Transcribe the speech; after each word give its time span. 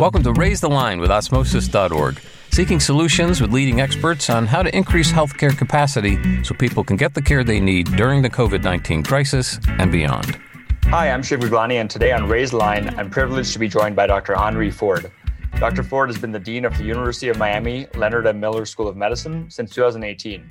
Welcome 0.00 0.22
to 0.22 0.32
Raise 0.32 0.62
the 0.62 0.70
Line 0.70 0.98
with 0.98 1.10
Osmosis.org, 1.10 2.22
seeking 2.52 2.80
solutions 2.80 3.38
with 3.42 3.52
leading 3.52 3.82
experts 3.82 4.30
on 4.30 4.46
how 4.46 4.62
to 4.62 4.74
increase 4.74 5.12
healthcare 5.12 5.54
capacity 5.54 6.42
so 6.42 6.54
people 6.54 6.82
can 6.82 6.96
get 6.96 7.12
the 7.12 7.20
care 7.20 7.44
they 7.44 7.60
need 7.60 7.84
during 7.98 8.22
the 8.22 8.30
COVID 8.30 8.64
19 8.64 9.02
crisis 9.02 9.60
and 9.68 9.92
beyond. 9.92 10.40
Hi, 10.84 11.10
I'm 11.10 11.22
Shiv 11.22 11.40
Gaglani, 11.40 11.74
and 11.82 11.90
today 11.90 12.12
on 12.12 12.26
Raise 12.26 12.52
the 12.52 12.56
Line, 12.56 12.98
I'm 12.98 13.10
privileged 13.10 13.52
to 13.52 13.58
be 13.58 13.68
joined 13.68 13.94
by 13.94 14.06
Dr. 14.06 14.34
Henry 14.34 14.70
Ford. 14.70 15.12
Dr. 15.58 15.82
Ford 15.82 16.08
has 16.08 16.16
been 16.16 16.32
the 16.32 16.40
Dean 16.40 16.64
of 16.64 16.78
the 16.78 16.84
University 16.84 17.28
of 17.28 17.36
Miami 17.36 17.86
Leonard 17.94 18.26
M. 18.26 18.40
Miller 18.40 18.64
School 18.64 18.88
of 18.88 18.96
Medicine 18.96 19.50
since 19.50 19.70
2018. 19.74 20.48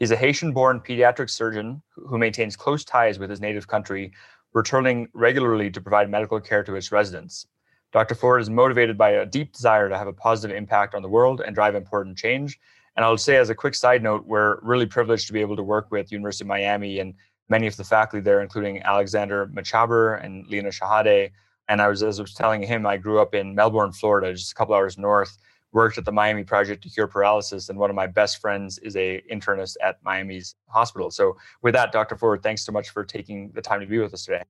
He's 0.00 0.10
a 0.10 0.16
Haitian 0.16 0.50
born 0.50 0.80
pediatric 0.80 1.30
surgeon 1.30 1.80
who 1.94 2.18
maintains 2.18 2.56
close 2.56 2.84
ties 2.84 3.20
with 3.20 3.30
his 3.30 3.40
native 3.40 3.68
country, 3.68 4.10
returning 4.54 5.06
regularly 5.12 5.70
to 5.70 5.80
provide 5.80 6.10
medical 6.10 6.40
care 6.40 6.64
to 6.64 6.74
its 6.74 6.90
residents. 6.90 7.46
Dr. 7.92 8.14
Ford 8.14 8.42
is 8.42 8.50
motivated 8.50 8.98
by 8.98 9.10
a 9.10 9.24
deep 9.26 9.52
desire 9.52 9.88
to 9.88 9.96
have 9.96 10.06
a 10.06 10.12
positive 10.12 10.56
impact 10.56 10.94
on 10.94 11.02
the 11.02 11.08
world 11.08 11.40
and 11.40 11.54
drive 11.54 11.74
important 11.74 12.18
change. 12.18 12.58
And 12.96 13.04
I'll 13.04 13.16
say, 13.16 13.36
as 13.36 13.48
a 13.48 13.54
quick 13.54 13.74
side 13.74 14.02
note, 14.02 14.26
we're 14.26 14.58
really 14.60 14.84
privileged 14.84 15.26
to 15.28 15.32
be 15.32 15.40
able 15.40 15.56
to 15.56 15.62
work 15.62 15.90
with 15.90 16.12
University 16.12 16.44
of 16.44 16.48
Miami 16.48 16.98
and 16.98 17.14
many 17.48 17.66
of 17.66 17.76
the 17.76 17.84
faculty 17.84 18.20
there, 18.22 18.42
including 18.42 18.82
Alexander 18.82 19.46
Mechaber 19.46 20.22
and 20.22 20.46
Lena 20.48 20.68
Shahade. 20.68 21.30
And 21.68 21.80
I 21.80 21.88
was, 21.88 22.02
as 22.02 22.18
I 22.18 22.22
was 22.22 22.34
telling 22.34 22.62
him, 22.62 22.86
I 22.86 22.96
grew 22.96 23.20
up 23.20 23.34
in 23.34 23.54
Melbourne, 23.54 23.92
Florida, 23.92 24.32
just 24.32 24.52
a 24.52 24.54
couple 24.54 24.74
hours 24.74 24.98
north. 24.98 25.38
Worked 25.72 25.98
at 25.98 26.06
the 26.06 26.12
Miami 26.12 26.44
Project 26.44 26.82
to 26.84 26.88
Cure 26.88 27.06
Paralysis, 27.06 27.68
and 27.68 27.78
one 27.78 27.90
of 27.90 27.96
my 27.96 28.06
best 28.06 28.40
friends 28.40 28.78
is 28.78 28.96
a 28.96 29.22
internist 29.30 29.76
at 29.82 30.02
Miami's 30.02 30.54
hospital. 30.66 31.10
So, 31.10 31.36
with 31.60 31.74
that, 31.74 31.92
Dr. 31.92 32.16
Ford, 32.16 32.42
thanks 32.42 32.64
so 32.64 32.72
much 32.72 32.88
for 32.88 33.04
taking 33.04 33.50
the 33.50 33.60
time 33.60 33.80
to 33.80 33.86
be 33.86 33.98
with 33.98 34.14
us 34.14 34.24
today. 34.24 34.44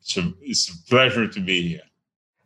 It's 0.00 0.16
a, 0.16 0.32
it's 0.40 0.68
a 0.70 0.88
pleasure 0.88 1.28
to 1.28 1.40
be 1.40 1.68
here. 1.68 1.82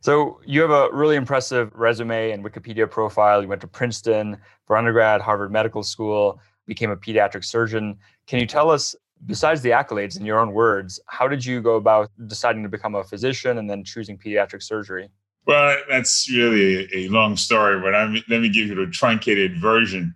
So 0.09 0.41
you 0.47 0.63
have 0.63 0.71
a 0.71 0.89
really 0.91 1.17
impressive 1.17 1.71
resume 1.75 2.31
and 2.31 2.43
Wikipedia 2.43 2.91
profile. 2.91 3.43
You 3.43 3.49
went 3.49 3.61
to 3.61 3.67
Princeton 3.67 4.39
for 4.67 4.75
undergrad, 4.75 5.21
Harvard 5.21 5.53
Medical 5.53 5.83
School, 5.83 6.41
became 6.67 6.91
a 6.91 6.97
pediatric 6.97 7.45
surgeon. 7.45 7.99
Can 8.27 8.41
you 8.41 8.47
tell 8.47 8.71
us, 8.71 8.97
besides 9.27 9.61
the 9.61 9.69
accolades 9.69 10.19
in 10.19 10.25
your 10.25 10.39
own 10.39 10.53
words, 10.53 10.99
how 11.09 11.29
did 11.29 11.45
you 11.45 11.61
go 11.61 11.75
about 11.75 12.11
deciding 12.27 12.63
to 12.63 12.71
become 12.71 12.95
a 12.95 13.05
physician 13.05 13.59
and 13.59 13.69
then 13.69 13.85
choosing 13.85 14.17
pediatric 14.17 14.63
surgery? 14.63 15.11
Well, 15.47 15.77
that's 15.91 16.27
really 16.31 16.89
a, 16.95 17.11
long 17.11 17.37
story, 17.37 17.79
but 17.79 17.95
I'm, 17.95 18.15
let 18.31 18.41
me 18.41 18.49
give 18.49 18.69
you 18.69 18.77
the 18.77 18.91
truncated 18.91 19.61
version. 19.61 20.15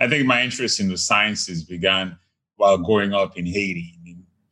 I 0.00 0.08
think 0.08 0.26
my 0.26 0.42
interest 0.42 0.80
in 0.80 0.88
the 0.88 0.96
sciences 0.96 1.62
began 1.62 2.16
while 2.56 2.78
growing 2.78 3.12
up 3.12 3.36
in 3.36 3.44
Haiti. 3.44 3.98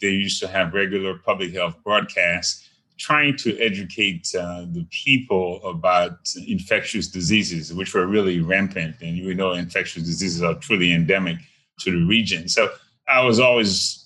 They 0.02 0.10
used 0.10 0.42
to 0.42 0.48
have 0.48 0.74
regular 0.74 1.16
public 1.16 1.54
health 1.54 1.76
broadcasts 1.82 2.66
trying 3.00 3.34
to 3.34 3.58
educate 3.58 4.28
uh, 4.38 4.66
the 4.72 4.86
people 4.90 5.64
about 5.64 6.18
infectious 6.46 7.08
diseases, 7.08 7.72
which 7.72 7.94
were 7.94 8.06
really 8.06 8.40
rampant. 8.40 8.94
And 9.00 9.16
you 9.16 9.34
know, 9.34 9.52
infectious 9.52 10.02
diseases 10.04 10.42
are 10.42 10.54
truly 10.56 10.92
endemic 10.92 11.38
to 11.80 11.90
the 11.90 12.04
region. 12.06 12.46
So 12.46 12.68
I 13.08 13.24
was 13.24 13.40
always 13.40 14.04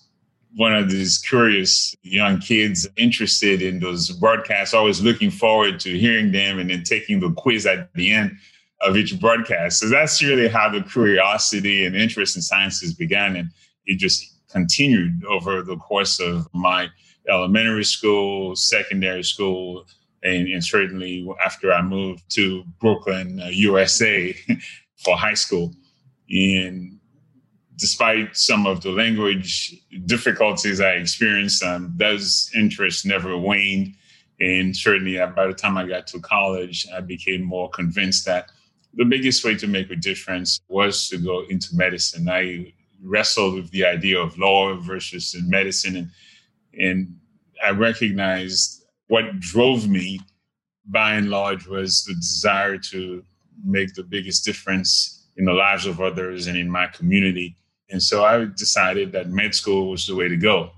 one 0.54 0.72
of 0.72 0.88
these 0.88 1.18
curious 1.18 1.96
young 2.02 2.38
kids 2.38 2.86
interested 2.96 3.60
in 3.62 3.80
those 3.80 4.10
broadcasts, 4.10 4.72
always 4.72 5.02
looking 5.02 5.32
forward 5.32 5.80
to 5.80 5.98
hearing 5.98 6.30
them 6.30 6.60
and 6.60 6.70
then 6.70 6.84
taking 6.84 7.18
the 7.18 7.32
quiz 7.32 7.66
at 7.66 7.92
the 7.94 8.12
end 8.12 8.38
of 8.80 8.96
each 8.96 9.18
broadcast. 9.18 9.80
So 9.80 9.88
that's 9.88 10.22
really 10.22 10.46
how 10.46 10.68
the 10.68 10.82
curiosity 10.82 11.84
and 11.84 11.96
interest 11.96 12.36
in 12.36 12.42
sciences 12.42 12.94
began. 12.94 13.34
And 13.34 13.50
it 13.86 13.98
just 13.98 14.38
continued 14.48 15.24
over 15.24 15.62
the 15.62 15.76
course 15.78 16.20
of 16.20 16.46
my 16.54 16.88
elementary 17.28 17.84
school, 17.84 18.56
secondary 18.56 19.22
school, 19.22 19.86
and, 20.22 20.48
and 20.48 20.64
certainly 20.64 21.28
after 21.44 21.72
I 21.72 21.82
moved 21.82 22.22
to 22.30 22.64
Brooklyn, 22.80 23.40
uh, 23.40 23.48
USA 23.48 24.34
for 25.04 25.16
high 25.16 25.34
school. 25.34 25.72
And 26.30 26.98
despite 27.76 28.36
some 28.36 28.66
of 28.66 28.82
the 28.82 28.90
language 28.90 29.74
difficulties 30.06 30.80
I 30.80 30.92
experienced, 30.92 31.62
um, 31.62 31.92
those 31.96 32.50
interests 32.54 33.04
never 33.04 33.36
waned. 33.36 33.94
And 34.40 34.76
certainly 34.76 35.18
uh, 35.18 35.28
by 35.28 35.46
the 35.46 35.54
time 35.54 35.76
I 35.76 35.86
got 35.86 36.06
to 36.08 36.20
college, 36.20 36.86
I 36.94 37.00
became 37.00 37.42
more 37.42 37.68
convinced 37.70 38.24
that 38.26 38.50
the 38.94 39.04
biggest 39.04 39.44
way 39.44 39.56
to 39.56 39.66
make 39.66 39.90
a 39.90 39.96
difference 39.96 40.60
was 40.68 41.08
to 41.08 41.18
go 41.18 41.44
into 41.48 41.74
medicine. 41.74 42.28
I 42.28 42.72
wrestled 43.02 43.54
with 43.54 43.70
the 43.70 43.84
idea 43.84 44.18
of 44.18 44.38
law 44.38 44.74
versus 44.76 45.36
medicine 45.46 45.96
and 45.96 46.10
and 46.78 47.16
I 47.64 47.70
recognized 47.70 48.84
what 49.08 49.38
drove 49.40 49.88
me 49.88 50.20
by 50.86 51.14
and 51.14 51.30
large 51.30 51.66
was 51.66 52.04
the 52.04 52.14
desire 52.14 52.78
to 52.78 53.24
make 53.64 53.94
the 53.94 54.02
biggest 54.02 54.44
difference 54.44 55.28
in 55.36 55.44
the 55.44 55.52
lives 55.52 55.86
of 55.86 56.00
others 56.00 56.46
and 56.46 56.56
in 56.56 56.70
my 56.70 56.86
community. 56.88 57.56
And 57.90 58.02
so 58.02 58.24
I 58.24 58.44
decided 58.44 59.12
that 59.12 59.28
med 59.28 59.54
school 59.54 59.90
was 59.90 60.06
the 60.06 60.14
way 60.14 60.28
to 60.28 60.36
go. 60.36 60.70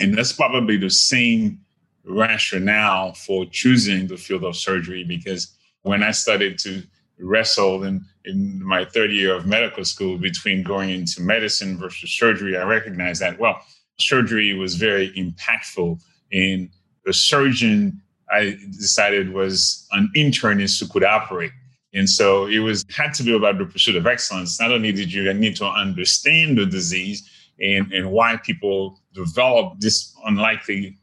And 0.00 0.16
that's 0.16 0.32
probably 0.32 0.76
the 0.76 0.90
same 0.90 1.60
rationale 2.04 3.14
for 3.14 3.44
choosing 3.46 4.06
the 4.06 4.16
field 4.16 4.44
of 4.44 4.56
surgery 4.56 5.04
because 5.04 5.56
when 5.82 6.02
I 6.02 6.10
started 6.10 6.58
to 6.60 6.82
wrestle 7.18 7.84
in, 7.84 8.04
in 8.24 8.64
my 8.64 8.84
third 8.84 9.12
year 9.12 9.34
of 9.34 9.46
medical 9.46 9.84
school 9.84 10.18
between 10.18 10.62
going 10.62 10.90
into 10.90 11.20
medicine 11.20 11.78
versus 11.78 12.10
surgery, 12.10 12.56
I 12.56 12.62
recognized 12.64 13.20
that, 13.20 13.38
well, 13.38 13.60
surgery 13.98 14.54
was 14.54 14.74
very 14.76 15.10
impactful. 15.12 16.00
And 16.32 16.70
the 17.04 17.12
surgeon 17.12 18.00
I 18.30 18.56
decided 18.70 19.32
was 19.32 19.86
an 19.92 20.10
internist 20.16 20.80
who 20.80 20.88
could 20.88 21.04
operate. 21.04 21.52
And 21.94 22.08
so 22.08 22.46
it 22.46 22.60
was 22.60 22.84
had 22.90 23.12
to 23.14 23.22
be 23.22 23.34
about 23.34 23.58
the 23.58 23.66
pursuit 23.66 23.96
of 23.96 24.06
excellence. 24.06 24.58
Not 24.58 24.72
only 24.72 24.92
did 24.92 25.12
you 25.12 25.32
need 25.34 25.56
to 25.56 25.66
understand 25.66 26.56
the 26.56 26.64
disease 26.64 27.28
and, 27.60 27.92
and 27.92 28.10
why 28.10 28.38
people 28.38 28.98
develop 29.12 29.78
this 29.80 30.14
unlikely 30.24 30.96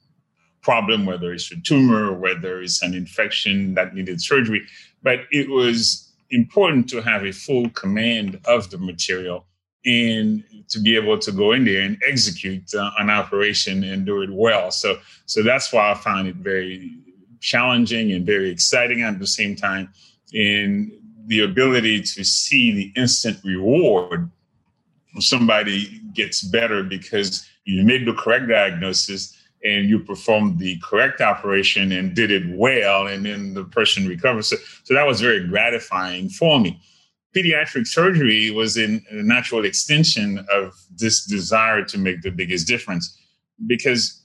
problem, 0.62 1.06
whether 1.06 1.32
it's 1.32 1.52
a 1.52 1.56
tumor, 1.62 2.14
whether 2.14 2.62
it's 2.62 2.82
an 2.82 2.96
infection 2.96 3.76
that 3.76 3.94
needed 3.94 4.20
surgery, 4.22 4.66
but 5.04 5.20
it 5.32 5.50
was 5.50 6.12
important 6.32 6.90
to 6.90 7.02
have 7.02 7.24
a 7.24 7.32
full 7.32 7.70
command 7.70 8.40
of 8.46 8.70
the 8.72 8.78
material 8.78 9.46
and 9.86 10.44
to 10.70 10.80
be 10.80 10.96
able 10.96 11.18
to 11.18 11.32
go 11.32 11.54
in 11.54 11.66
there 11.66 11.82
and 11.82 11.98
execute 12.08 12.74
uh, 12.76 12.92
an 13.00 13.10
operation 13.10 13.84
and 13.84 14.06
do 14.06 14.22
it 14.22 14.30
well. 14.32 14.72
So, 14.72 14.98
so 15.26 15.42
that's 15.42 15.72
why 15.74 15.92
I 15.92 15.96
found 15.96 16.28
it 16.28 16.36
very 16.36 16.98
challenging 17.40 18.12
and 18.12 18.26
very 18.26 18.50
exciting 18.50 19.02
at 19.02 19.20
the 19.20 19.28
same 19.28 19.56
time. 19.56 19.90
In 20.34 20.92
the 21.26 21.42
ability 21.42 22.02
to 22.02 22.24
see 22.24 22.72
the 22.72 22.92
instant 23.00 23.40
reward 23.44 24.30
when 25.14 25.22
somebody 25.22 26.02
gets 26.14 26.42
better 26.42 26.84
because 26.84 27.48
you 27.66 27.84
made 27.84 28.06
the 28.06 28.14
correct 28.14 28.48
diagnosis 28.48 29.36
and 29.64 29.90
you 29.90 30.00
performed 30.00 30.60
the 30.60 30.80
correct 30.84 31.20
operation 31.20 31.92
and 31.92 32.16
did 32.16 32.32
it 32.32 32.44
well, 32.56 33.08
and 33.08 33.26
then 33.26 33.54
the 33.54 33.64
person 33.66 34.08
recovers. 34.08 34.48
So, 34.48 34.56
so 34.84 34.94
that 34.94 35.06
was 35.06 35.20
very 35.20 35.48
gratifying 35.48 36.30
for 36.30 36.60
me 36.60 36.80
pediatric 37.36 37.88
surgery 37.88 38.52
was 38.52 38.78
in 38.78 39.04
a 39.12 39.16
natural 39.16 39.66
extension 39.66 40.46
of 40.52 40.74
this 40.96 41.26
desire 41.26 41.84
to 41.86 41.98
make 41.98 42.22
the 42.22 42.32
biggest 42.32 42.68
difference 42.68 43.18
because 43.68 44.24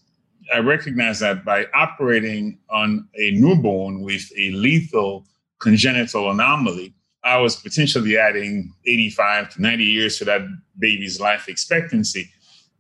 I 0.53 0.59
recognize 0.59 1.21
that 1.21 1.45
by 1.45 1.67
operating 1.75 2.59
on 2.71 3.09
a 3.17 3.31
newborn 3.33 4.03
with 4.03 4.31
a 4.37 4.51
lethal 4.51 5.27
congenital 5.61 6.31
anomaly, 6.31 6.95
I 7.23 7.39
was 7.39 7.57
potentially 7.57 8.19
adding 8.19 8.73
85 8.87 9.55
to 9.55 9.63
90 9.63 9.85
years 9.85 10.19
to 10.19 10.27
that 10.27 10.43
baby's 10.79 11.21
life 11.21 11.49
expectancy, 11.49 12.31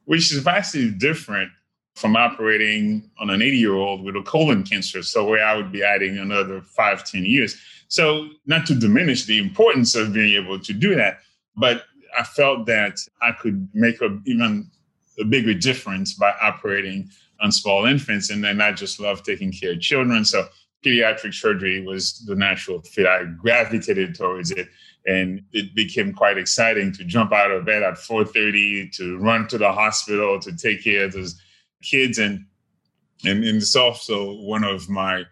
which 0.04 0.30
is 0.32 0.38
vastly 0.40 0.90
different 0.90 1.50
from 1.96 2.16
operating 2.16 3.10
on 3.20 3.30
an 3.30 3.40
80 3.40 3.56
year 3.56 3.74
old 3.74 4.04
with 4.04 4.16
a 4.16 4.22
colon 4.22 4.64
cancer. 4.64 5.02
So, 5.02 5.26
where 5.26 5.44
I 5.44 5.56
would 5.56 5.72
be 5.72 5.82
adding 5.82 6.18
another 6.18 6.60
five, 6.60 7.04
10 7.04 7.24
years. 7.24 7.56
So, 7.94 8.28
not 8.44 8.66
to 8.66 8.74
diminish 8.74 9.24
the 9.24 9.38
importance 9.38 9.94
of 9.94 10.12
being 10.12 10.34
able 10.34 10.58
to 10.58 10.72
do 10.72 10.96
that, 10.96 11.20
but 11.56 11.84
I 12.18 12.24
felt 12.24 12.66
that 12.66 12.98
I 13.22 13.30
could 13.30 13.68
make 13.72 14.00
a, 14.00 14.18
even 14.26 14.68
a 15.20 15.24
bigger 15.24 15.54
difference 15.54 16.14
by 16.14 16.34
operating 16.42 17.08
on 17.40 17.52
small 17.52 17.84
infants. 17.84 18.30
And 18.30 18.42
then 18.42 18.60
I 18.60 18.72
just 18.72 18.98
love 18.98 19.22
taking 19.22 19.52
care 19.52 19.74
of 19.74 19.80
children. 19.80 20.24
So, 20.24 20.48
pediatric 20.84 21.34
surgery 21.34 21.86
was 21.86 22.18
the 22.26 22.34
natural 22.34 22.82
fit. 22.82 23.06
I 23.06 23.26
gravitated 23.40 24.16
towards 24.16 24.50
it 24.50 24.66
and 25.06 25.44
it 25.52 25.72
became 25.76 26.12
quite 26.12 26.36
exciting 26.36 26.90
to 26.94 27.04
jump 27.04 27.32
out 27.32 27.52
of 27.52 27.64
bed 27.64 27.84
at 27.84 27.94
4.30 27.94 28.90
to 28.96 29.18
run 29.18 29.46
to 29.46 29.56
the 29.56 29.70
hospital 29.70 30.40
to 30.40 30.56
take 30.56 30.82
care 30.82 31.04
of 31.04 31.12
those 31.12 31.40
kids 31.80 32.18
and 32.18 32.44
and, 33.24 33.44
and 33.44 33.58
it's 33.58 33.76
also 33.76 34.32
one 34.40 34.64
of 34.64 34.88
my 34.88 35.24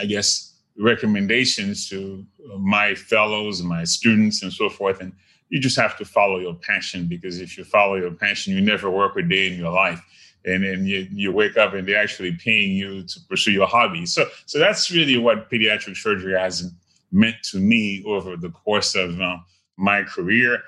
i 0.00 0.04
guess 0.04 0.50
recommendations 0.80 1.88
to 1.88 2.24
my 2.58 2.94
fellows 2.94 3.62
my 3.62 3.84
students 3.84 4.42
and 4.42 4.52
so 4.52 4.68
forth 4.68 5.00
and 5.00 5.12
you 5.50 5.60
just 5.60 5.78
have 5.78 5.96
to 5.96 6.04
follow 6.04 6.38
your 6.38 6.54
passion 6.54 7.06
because 7.06 7.40
if 7.40 7.58
you 7.58 7.64
follow 7.64 7.96
your 7.96 8.12
passion 8.12 8.54
you 8.54 8.60
never 8.60 8.90
work 8.90 9.16
a 9.16 9.22
day 9.22 9.46
in 9.52 9.58
your 9.58 9.72
life 9.72 10.02
and 10.44 10.64
then 10.64 10.86
you, 10.86 11.06
you 11.12 11.32
wake 11.32 11.56
up 11.56 11.74
and 11.74 11.86
they're 11.86 12.02
actually 12.02 12.32
paying 12.32 12.74
you 12.74 13.02
to 13.02 13.20
pursue 13.28 13.52
your 13.52 13.66
hobby. 13.66 14.06
So, 14.06 14.26
so 14.46 14.58
that's 14.58 14.90
really 14.90 15.18
what 15.18 15.50
pediatric 15.50 15.96
surgery 15.96 16.38
has 16.38 16.72
meant 17.12 17.36
to 17.50 17.58
me 17.58 18.02
over 18.06 18.36
the 18.36 18.50
course 18.50 18.94
of 18.94 19.20
uh, 19.20 19.38
my 19.76 20.02
career. 20.02 20.62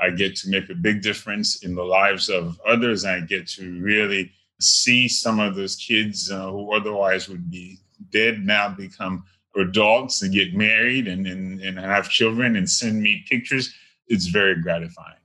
I 0.00 0.10
get 0.10 0.36
to 0.36 0.50
make 0.50 0.70
a 0.70 0.74
big 0.74 1.02
difference 1.02 1.64
in 1.64 1.74
the 1.74 1.82
lives 1.82 2.28
of 2.28 2.60
others. 2.66 3.04
I 3.04 3.20
get 3.20 3.48
to 3.50 3.80
really 3.80 4.32
see 4.60 5.08
some 5.08 5.40
of 5.40 5.56
those 5.56 5.76
kids 5.76 6.30
uh, 6.30 6.50
who 6.50 6.72
otherwise 6.72 7.28
would 7.28 7.50
be 7.50 7.78
dead 8.12 8.44
now 8.44 8.68
become 8.68 9.24
adults 9.56 10.22
and 10.22 10.32
get 10.32 10.54
married 10.54 11.08
and, 11.08 11.26
and, 11.26 11.60
and 11.60 11.78
have 11.78 12.08
children 12.08 12.56
and 12.56 12.68
send 12.68 13.02
me 13.02 13.24
pictures. 13.28 13.74
It's 14.06 14.26
very 14.26 14.60
gratifying. 14.60 15.16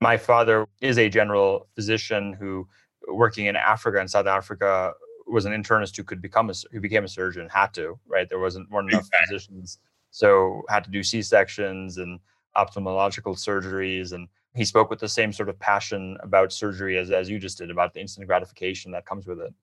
My 0.00 0.16
father 0.16 0.66
is 0.80 0.98
a 0.98 1.08
general 1.08 1.68
physician 1.74 2.32
who, 2.32 2.66
working 3.08 3.46
in 3.46 3.56
Africa 3.56 4.00
and 4.00 4.10
South 4.10 4.26
Africa, 4.26 4.92
was 5.26 5.44
an 5.44 5.52
internist 5.52 5.96
who 5.96 6.04
could 6.04 6.22
become 6.22 6.50
a 6.50 6.54
who 6.72 6.80
became 6.80 7.04
a 7.04 7.08
surgeon. 7.08 7.48
Had 7.48 7.72
to 7.74 7.98
right. 8.08 8.28
There 8.28 8.38
wasn't 8.38 8.70
weren't 8.70 8.90
enough 8.90 9.06
exactly. 9.06 9.36
physicians, 9.36 9.78
so 10.10 10.62
had 10.68 10.84
to 10.84 10.90
do 10.90 11.02
C 11.02 11.22
sections 11.22 11.98
and 11.98 12.18
ophthalmological 12.56 13.36
surgeries. 13.36 14.12
And 14.12 14.26
he 14.54 14.64
spoke 14.64 14.90
with 14.90 14.98
the 14.98 15.08
same 15.08 15.32
sort 15.32 15.48
of 15.48 15.58
passion 15.58 16.16
about 16.22 16.52
surgery 16.52 16.98
as 16.98 17.10
as 17.10 17.28
you 17.28 17.38
just 17.38 17.58
did 17.58 17.70
about 17.70 17.92
the 17.94 18.00
instant 18.00 18.26
gratification 18.26 18.90
that 18.92 19.06
comes 19.06 19.26
with 19.26 19.40
it. 19.40 19.54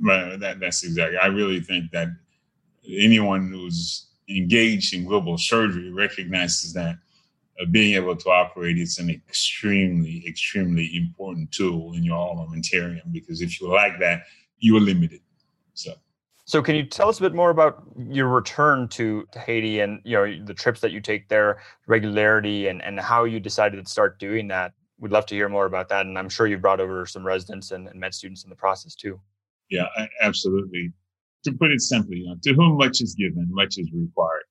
Right. 0.00 0.38
That, 0.38 0.60
that's 0.60 0.84
exactly. 0.84 1.18
I 1.18 1.26
really 1.26 1.60
think 1.60 1.90
that 1.92 2.08
anyone 2.88 3.50
who's 3.50 4.08
engaged 4.28 4.94
in 4.94 5.04
global 5.04 5.38
surgery 5.38 5.90
recognizes 5.92 6.72
that 6.72 6.96
uh, 7.60 7.66
being 7.70 7.94
able 7.94 8.16
to 8.16 8.30
operate 8.30 8.78
is 8.78 8.98
an 8.98 9.10
extremely, 9.10 10.24
extremely 10.26 10.96
important 10.96 11.52
tool 11.52 11.92
in 11.94 12.02
your 12.02 12.16
armamentarium 12.16 13.12
because 13.12 13.42
if 13.42 13.60
you 13.60 13.68
like 13.68 13.98
that, 14.00 14.22
you 14.58 14.76
are 14.76 14.80
limited. 14.80 15.20
So. 15.74 15.92
So, 16.44 16.60
can 16.60 16.74
you 16.74 16.84
tell 16.84 17.08
us 17.08 17.18
a 17.18 17.22
bit 17.22 17.34
more 17.34 17.50
about 17.50 17.84
your 17.96 18.28
return 18.28 18.88
to, 18.88 19.26
to 19.30 19.38
Haiti 19.38 19.80
and 19.80 20.00
you 20.04 20.16
know 20.16 20.44
the 20.44 20.54
trips 20.54 20.80
that 20.80 20.90
you 20.90 21.00
take 21.00 21.28
there, 21.28 21.62
regularity, 21.86 22.66
and 22.66 22.82
and 22.82 22.98
how 22.98 23.24
you 23.24 23.38
decided 23.38 23.84
to 23.84 23.90
start 23.90 24.18
doing 24.18 24.48
that? 24.48 24.72
We'd 24.98 25.12
love 25.12 25.24
to 25.26 25.34
hear 25.34 25.48
more 25.48 25.66
about 25.66 25.88
that, 25.90 26.04
and 26.04 26.18
I'm 26.18 26.28
sure 26.28 26.46
you 26.46 26.58
brought 26.58 26.80
over 26.80 27.06
some 27.06 27.24
residents 27.24 27.70
and, 27.70 27.86
and 27.88 27.98
med 27.98 28.12
students 28.12 28.44
in 28.44 28.50
the 28.50 28.56
process 28.56 28.94
too. 28.94 29.20
Yeah, 29.72 29.88
absolutely. 30.20 30.92
To 31.44 31.52
put 31.52 31.72
it 31.72 31.80
simply, 31.80 32.18
you 32.18 32.26
know, 32.26 32.36
to 32.42 32.54
whom 32.54 32.76
much 32.76 33.00
is 33.00 33.16
given, 33.16 33.48
much 33.50 33.78
is 33.78 33.90
required 33.92 34.44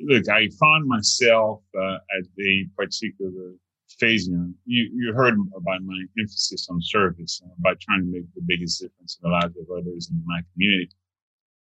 look, 0.00 0.28
I 0.28 0.48
found 0.60 0.86
myself 0.86 1.62
uh, 1.78 1.94
at 1.94 2.24
a 2.40 2.66
particular 2.76 3.52
phase. 3.98 4.28
You, 4.28 4.36
know, 4.36 4.50
you, 4.64 4.90
you 4.94 5.12
heard 5.14 5.34
about 5.56 5.82
my 5.82 6.02
emphasis 6.18 6.68
on 6.70 6.80
service, 6.82 7.40
about 7.58 7.80
trying 7.80 8.00
to 8.00 8.12
make 8.12 8.34
the 8.34 8.42
biggest 8.46 8.80
difference 8.80 9.18
in 9.22 9.30
the 9.30 9.34
lives 9.34 9.56
of 9.56 9.66
others 9.70 10.10
in 10.10 10.22
my 10.26 10.40
community. 10.52 10.90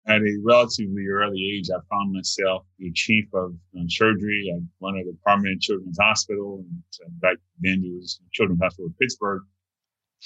At 0.06 0.22
a 0.22 0.38
relatively 0.42 1.06
early 1.06 1.52
age, 1.56 1.68
I 1.70 1.78
found 1.88 2.12
myself 2.12 2.64
the 2.78 2.90
chief 2.92 3.26
of 3.34 3.54
um, 3.78 3.88
surgery 3.88 4.52
at 4.52 4.60
one 4.78 4.98
of 4.98 5.04
the 5.04 5.16
prominent 5.22 5.62
children's 5.62 5.98
hospital. 6.00 6.64
And 6.66 6.82
uh, 7.06 7.10
back 7.20 7.36
then, 7.60 7.84
it 7.84 7.94
was 7.94 8.20
Children's 8.32 8.60
Hospital 8.60 8.86
of 8.86 8.98
Pittsburgh. 8.98 9.42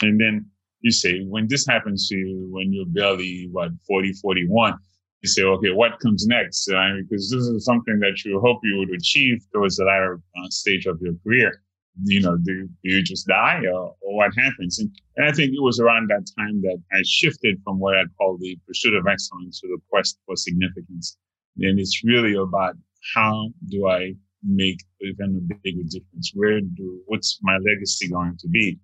And 0.00 0.18
then 0.18 0.46
you 0.86 0.92
say, 0.92 1.24
when 1.24 1.48
this 1.48 1.66
happens 1.66 2.08
to 2.08 2.16
you 2.16 2.46
when 2.48 2.72
you're 2.72 2.86
barely, 2.86 3.48
what, 3.50 3.70
40, 3.88 4.12
41, 4.12 4.78
you 5.20 5.28
say, 5.28 5.42
okay, 5.42 5.72
what 5.72 5.98
comes 5.98 6.28
next? 6.28 6.70
Uh, 6.70 6.90
because 7.00 7.28
this 7.28 7.42
is 7.42 7.64
something 7.64 7.98
that 7.98 8.24
you 8.24 8.38
hope 8.38 8.60
you 8.62 8.78
would 8.78 8.94
achieve 8.94 9.44
towards 9.52 9.76
the 9.76 9.84
latter 9.84 10.20
uh, 10.38 10.48
stage 10.48 10.86
of 10.86 11.00
your 11.02 11.14
career. 11.24 11.60
You 12.04 12.20
know, 12.20 12.36
do, 12.36 12.68
do 12.84 12.90
you 12.94 13.02
just 13.02 13.26
die 13.26 13.62
or, 13.66 13.96
or 14.00 14.16
what 14.18 14.30
happens? 14.38 14.78
And, 14.78 14.88
and, 15.16 15.26
I 15.26 15.32
think 15.32 15.54
it 15.54 15.62
was 15.62 15.80
around 15.80 16.08
that 16.10 16.30
time 16.38 16.60
that 16.62 16.80
I 16.92 17.00
shifted 17.04 17.58
from 17.64 17.80
what 17.80 17.96
I 17.96 18.04
call 18.16 18.38
the 18.38 18.56
pursuit 18.68 18.94
of 18.94 19.08
excellence 19.08 19.60
to 19.62 19.66
the 19.66 19.78
quest 19.90 20.20
for 20.24 20.36
significance. 20.36 21.16
And 21.58 21.80
it's 21.80 22.04
really 22.04 22.36
about 22.36 22.76
how 23.14 23.48
do 23.70 23.88
I 23.88 24.14
make 24.44 24.78
even 25.00 25.48
a 25.50 25.54
bigger 25.64 25.82
difference? 25.88 26.30
Where 26.34 26.60
do, 26.60 27.00
what's 27.06 27.40
my 27.42 27.56
legacy 27.58 28.08
going 28.08 28.36
to 28.38 28.48
be? 28.48 28.78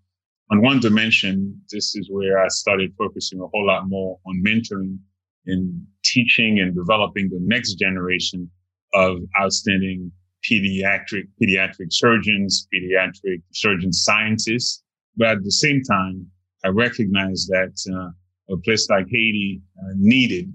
On 0.50 0.60
one 0.60 0.80
dimension, 0.80 1.60
this 1.70 1.94
is 1.96 2.08
where 2.10 2.42
I 2.42 2.48
started 2.48 2.92
focusing 2.98 3.40
a 3.40 3.46
whole 3.46 3.66
lot 3.66 3.88
more 3.88 4.18
on 4.26 4.42
mentoring 4.44 4.98
and 5.46 5.86
teaching 6.04 6.60
and 6.60 6.74
developing 6.74 7.28
the 7.28 7.40
next 7.40 7.74
generation 7.74 8.50
of 8.94 9.18
outstanding 9.40 10.12
pediatric 10.48 11.28
pediatric 11.40 11.92
surgeons, 11.92 12.68
pediatric 12.74 13.42
surgeon 13.52 13.92
scientists. 13.92 14.82
But 15.16 15.28
at 15.28 15.44
the 15.44 15.50
same 15.50 15.82
time, 15.82 16.26
I 16.64 16.68
recognize 16.68 17.46
that 17.48 17.74
uh, 17.92 18.54
a 18.54 18.56
place 18.58 18.88
like 18.90 19.06
Haiti 19.08 19.60
uh, 19.78 19.92
needed 19.96 20.52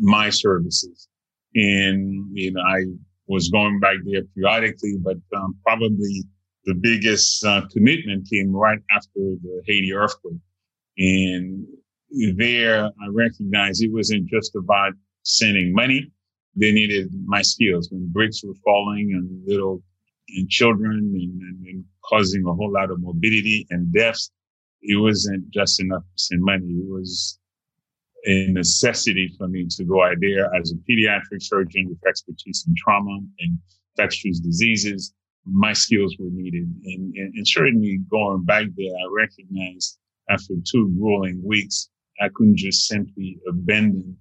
my 0.00 0.30
services, 0.30 1.08
and 1.54 2.26
you 2.32 2.52
know 2.52 2.62
I 2.62 2.84
was 3.28 3.50
going 3.50 3.80
back 3.80 3.96
there 4.04 4.22
periodically, 4.34 4.96
but 5.02 5.16
um, 5.36 5.56
probably 5.64 6.24
the 6.64 6.74
biggest 6.74 7.44
uh, 7.44 7.62
commitment 7.72 8.28
came 8.30 8.54
right 8.54 8.78
after 8.90 9.10
the 9.14 9.62
Haiti 9.66 9.92
earthquake, 9.92 10.40
and 10.98 11.66
there, 12.36 12.84
I 12.84 13.06
recognized 13.10 13.82
it 13.82 13.92
wasn't 13.92 14.26
just 14.26 14.54
about 14.54 14.92
sending 15.22 15.72
money. 15.72 16.10
They 16.54 16.72
needed 16.72 17.10
my 17.24 17.42
skills 17.42 17.88
when 17.90 18.08
bricks 18.12 18.44
were 18.44 18.54
falling 18.64 19.12
and 19.12 19.46
little 19.46 19.82
and 20.28 20.48
children 20.48 21.12
and, 21.14 21.42
and, 21.42 21.66
and 21.66 21.84
causing 22.04 22.46
a 22.46 22.52
whole 22.52 22.72
lot 22.72 22.90
of 22.90 23.00
morbidity 23.00 23.66
and 23.70 23.92
deaths. 23.92 24.30
It 24.82 25.00
wasn't 25.00 25.50
just 25.50 25.80
enough 25.80 26.02
to 26.02 26.22
send 26.22 26.42
money. 26.42 26.66
It 26.66 26.88
was 26.88 27.38
a 28.26 28.48
necessity 28.48 29.32
for 29.38 29.48
me 29.48 29.66
to 29.68 29.84
go 29.84 30.04
out 30.04 30.16
there 30.20 30.54
as 30.54 30.72
a 30.72 30.76
pediatric 30.90 31.42
surgeon 31.42 31.88
with 31.88 32.06
expertise 32.06 32.64
in 32.66 32.74
trauma 32.76 33.18
and 33.40 33.58
infectious 33.96 34.40
diseases. 34.40 35.14
My 35.44 35.72
skills 35.72 36.16
were 36.18 36.30
needed. 36.30 36.72
And, 36.84 37.14
and, 37.14 37.34
and 37.34 37.48
certainly 37.48 37.98
going 38.10 38.44
back 38.44 38.66
there, 38.76 38.94
I 38.94 39.12
recognized 39.12 39.98
after 40.30 40.54
two 40.64 40.94
grueling 40.98 41.42
weeks 41.44 41.90
I 42.20 42.28
couldn't 42.34 42.56
just 42.56 42.86
simply 42.86 43.38
abandon 43.48 44.16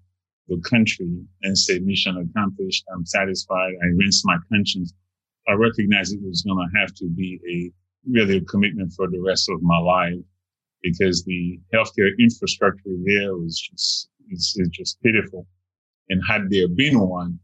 the 0.47 0.59
country 0.67 1.09
and 1.43 1.57
say 1.57 1.79
mission 1.79 2.17
accomplished. 2.17 2.83
I'm 2.93 3.05
satisfied. 3.05 3.73
I 3.83 3.87
rinsed 3.95 4.25
my 4.25 4.37
conscience. 4.51 4.93
I 5.47 5.53
recognized 5.53 6.13
it 6.13 6.21
was 6.23 6.41
going 6.41 6.57
to 6.57 6.79
have 6.79 6.93
to 6.95 7.05
be 7.09 7.39
a 7.49 7.71
really 8.09 8.37
a 8.37 8.41
commitment 8.41 8.93
for 8.93 9.07
the 9.07 9.19
rest 9.19 9.49
of 9.49 9.61
my 9.61 9.77
life 9.77 10.15
because 10.81 11.23
the 11.23 11.59
healthcare 11.73 12.09
infrastructure 12.19 12.95
there 13.05 13.35
was 13.35 13.59
just, 13.59 14.09
it's, 14.29 14.57
it's 14.57 14.69
just 14.69 15.01
pitiful. 15.03 15.45
And 16.09 16.21
had 16.27 16.49
there 16.49 16.67
been 16.67 16.99
one, 16.99 17.39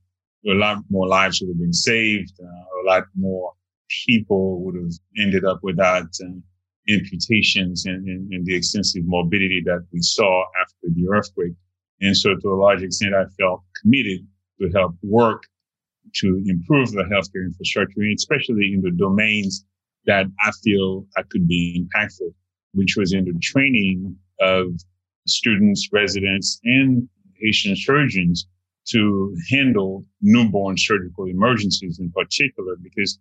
a 0.47 0.53
lot 0.53 0.79
more 0.89 1.07
lives 1.07 1.41
would 1.41 1.49
have 1.49 1.59
been 1.59 1.73
saved. 1.73 2.33
Uh, 2.41 2.45
a 2.45 2.83
lot 2.85 3.03
more 3.15 3.53
people 4.05 4.61
would 4.63 4.75
have 4.75 4.91
ended 5.19 5.45
up 5.45 5.59
without 5.63 6.09
uh, 6.23 6.29
amputations 6.89 7.85
and, 7.85 8.07
and, 8.07 8.31
and, 8.31 8.45
the 8.45 8.55
extensive 8.55 9.03
morbidity 9.05 9.61
that 9.65 9.85
we 9.91 10.01
saw 10.01 10.43
after 10.61 10.87
the 10.95 11.07
earthquake. 11.11 11.53
And 12.01 12.15
so 12.15 12.35
to 12.35 12.47
a 12.49 12.55
large 12.55 12.81
extent, 12.81 13.13
I 13.13 13.25
felt 13.39 13.61
committed 13.81 14.25
to 14.61 14.69
help 14.73 14.95
work 15.03 15.43
to 16.15 16.43
improve 16.47 16.91
the 16.91 17.03
healthcare 17.03 17.45
infrastructure, 17.45 18.01
especially 18.15 18.71
in 18.73 18.81
the 18.81 18.91
domains 18.91 19.65
that 20.05 20.25
I 20.41 20.51
feel 20.63 21.05
I 21.17 21.23
could 21.23 21.47
be 21.47 21.85
impactful, 21.85 22.33
which 22.73 22.95
was 22.97 23.13
in 23.13 23.25
the 23.25 23.37
training 23.41 24.15
of 24.39 24.67
students, 25.27 25.89
residents, 25.91 26.59
and 26.63 27.07
Haitian 27.39 27.75
surgeons 27.75 28.47
to 28.89 29.35
handle 29.51 30.05
newborn 30.21 30.77
surgical 30.77 31.25
emergencies 31.25 31.99
in 31.99 32.09
particular, 32.11 32.77
because 32.81 33.19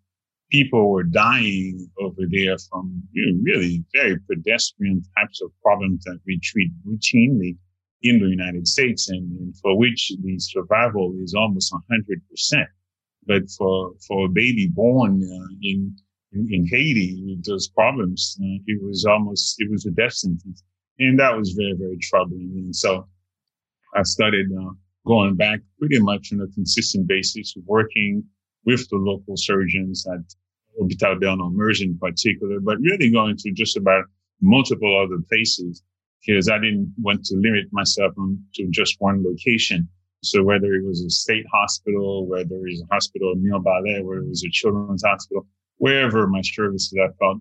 people 0.50 0.90
were 0.90 1.02
dying 1.02 1.90
over 2.00 2.22
there 2.30 2.56
from 2.70 3.02
you 3.12 3.32
know, 3.32 3.42
really 3.42 3.84
very 3.92 4.18
pedestrian 4.28 5.02
types 5.18 5.40
of 5.42 5.50
problems 5.62 6.04
that 6.04 6.18
we 6.26 6.38
treat 6.40 6.70
routinely 6.86 7.56
in 8.02 8.20
the 8.20 8.28
United 8.28 8.66
States 8.68 9.08
and, 9.08 9.38
and 9.38 9.56
for 9.58 9.76
which 9.76 10.12
the 10.22 10.38
survival 10.38 11.14
is 11.22 11.34
almost 11.34 11.74
100%. 11.90 12.66
But 13.26 13.50
for, 13.50 13.92
for 14.06 14.26
a 14.26 14.28
baby 14.28 14.68
born 14.68 15.22
uh, 15.22 15.48
in, 15.62 15.96
in, 16.32 16.48
in, 16.50 16.66
Haiti 16.66 17.20
with 17.26 17.44
those 17.44 17.68
problems, 17.68 18.38
uh, 18.40 18.58
it 18.66 18.80
was 18.82 19.04
almost, 19.04 19.56
it 19.58 19.68
was 19.70 19.84
a 19.86 19.90
death 19.90 20.12
sentence. 20.12 20.62
And 21.00 21.18
that 21.18 21.36
was 21.36 21.52
very, 21.52 21.74
very 21.76 21.98
troubling. 22.00 22.52
And 22.54 22.74
so 22.74 23.08
I 23.94 24.04
started 24.04 24.46
uh, 24.56 24.70
going 25.06 25.34
back 25.34 25.60
pretty 25.78 25.98
much 25.98 26.32
on 26.32 26.40
a 26.40 26.54
consistent 26.54 27.08
basis, 27.08 27.54
working 27.64 28.22
with 28.66 28.88
the 28.90 28.96
local 28.96 29.36
surgeons 29.36 30.06
at 30.12 30.20
Hospital 30.78 31.18
Bernard 31.20 31.54
Mevs 31.54 31.80
in 31.80 31.96
particular, 31.98 32.60
but 32.60 32.78
really 32.80 33.10
going 33.10 33.36
to 33.38 33.52
just 33.52 33.76
about 33.76 34.04
multiple 34.42 35.00
other 35.00 35.22
places 35.28 35.82
because 36.26 36.48
I 36.48 36.58
didn't 36.58 36.92
want 36.98 37.24
to 37.26 37.36
limit 37.36 37.66
myself 37.72 38.14
to 38.54 38.66
just 38.70 38.96
one 38.98 39.24
location. 39.24 39.88
So 40.22 40.42
whether 40.42 40.74
it 40.74 40.84
was 40.84 41.02
a 41.02 41.10
state 41.10 41.46
hospital, 41.52 42.26
whether 42.26 42.54
it 42.66 42.70
was 42.70 42.82
a 42.82 42.94
hospital 42.94 43.34
Mirebalais, 43.36 44.04
whether 44.04 44.20
it 44.20 44.28
was 44.28 44.44
a 44.44 44.50
children's 44.50 45.04
hospital, 45.04 45.46
wherever 45.78 46.26
my 46.26 46.42
services 46.42 46.98
I 47.00 47.12
felt 47.18 47.38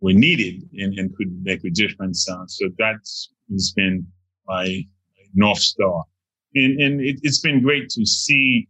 were 0.00 0.12
needed 0.12 0.68
and, 0.74 0.98
and 0.98 1.16
could 1.16 1.42
make 1.42 1.64
a 1.64 1.70
difference. 1.70 2.28
Uh, 2.28 2.44
so 2.46 2.68
that's 2.78 3.30
has 3.50 3.72
been 3.72 4.06
my 4.46 4.84
North 5.34 5.58
Star. 5.58 6.04
And, 6.54 6.80
and 6.80 7.00
it, 7.00 7.20
it's 7.22 7.40
been 7.40 7.62
great 7.62 7.88
to 7.90 8.04
see 8.04 8.68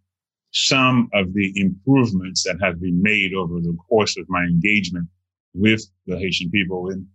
some 0.57 1.11
of 1.13 1.35
the 1.35 1.53
improvements 1.57 2.43
that 2.45 2.57
have 2.63 2.81
been 2.81 3.03
made 3.03 3.35
over 3.35 3.61
the 3.61 3.77
course 3.89 4.17
of 4.17 4.25
my 4.29 4.43
engagement 4.43 5.07
with 5.53 5.83
the 6.07 6.19
Haitian 6.19 6.51
people. 6.51 6.89
And 6.91 7.07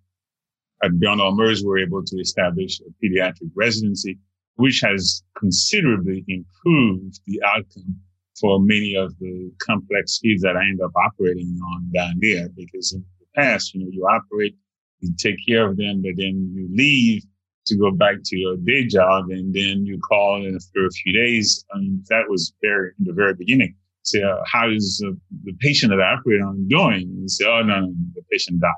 at 0.83 0.91
Bernard 0.99 1.21
Arnault, 1.21 1.61
we 1.61 1.65
were 1.65 1.79
able 1.79 2.03
to 2.03 2.17
establish 2.17 2.79
a 2.81 2.83
pediatric 3.03 3.49
residency, 3.55 4.19
which 4.55 4.81
has 4.81 5.23
considerably 5.35 6.23
improved 6.27 7.19
the 7.25 7.41
outcome 7.43 7.95
for 8.39 8.59
many 8.59 8.95
of 8.95 9.17
the 9.19 9.51
complex 9.59 10.19
kids 10.19 10.43
that 10.43 10.55
I 10.55 10.61
end 10.61 10.81
up 10.81 10.91
operating 10.95 11.59
on 11.73 11.89
down 11.93 12.13
there. 12.21 12.47
Because 12.55 12.93
in 12.93 13.03
the 13.19 13.41
past, 13.41 13.73
you 13.73 13.81
know, 13.81 13.89
you 13.91 14.05
operate, 14.05 14.55
you 14.99 15.13
take 15.17 15.37
care 15.47 15.67
of 15.67 15.77
them, 15.77 16.03
but 16.03 16.11
then 16.15 16.53
you 16.55 16.69
leave 16.71 17.23
to 17.65 17.77
go 17.77 17.91
back 17.91 18.15
to 18.25 18.37
your 18.37 18.57
day 18.57 18.85
job 18.85 19.25
and 19.29 19.53
then 19.53 19.85
you 19.85 19.99
call 19.99 20.45
in 20.45 20.55
after 20.55 20.85
a 20.85 20.91
few 20.91 21.13
days. 21.13 21.63
Mean, 21.75 22.03
that 22.09 22.23
was 22.27 22.53
very, 22.61 22.91
in 22.99 23.05
the 23.05 23.13
very 23.13 23.33
beginning. 23.33 23.75
Say, 24.03 24.23
uh, 24.23 24.37
how 24.45 24.69
is 24.69 25.03
uh, 25.05 25.11
the 25.43 25.53
patient 25.59 25.91
that 25.91 26.01
I 26.01 26.13
operate 26.13 26.41
on 26.41 26.67
doing? 26.67 27.03
And 27.03 27.29
say, 27.29 27.45
oh, 27.45 27.61
no, 27.61 27.81
no, 27.81 27.93
the 28.15 28.23
patient 28.31 28.59
died. 28.59 28.71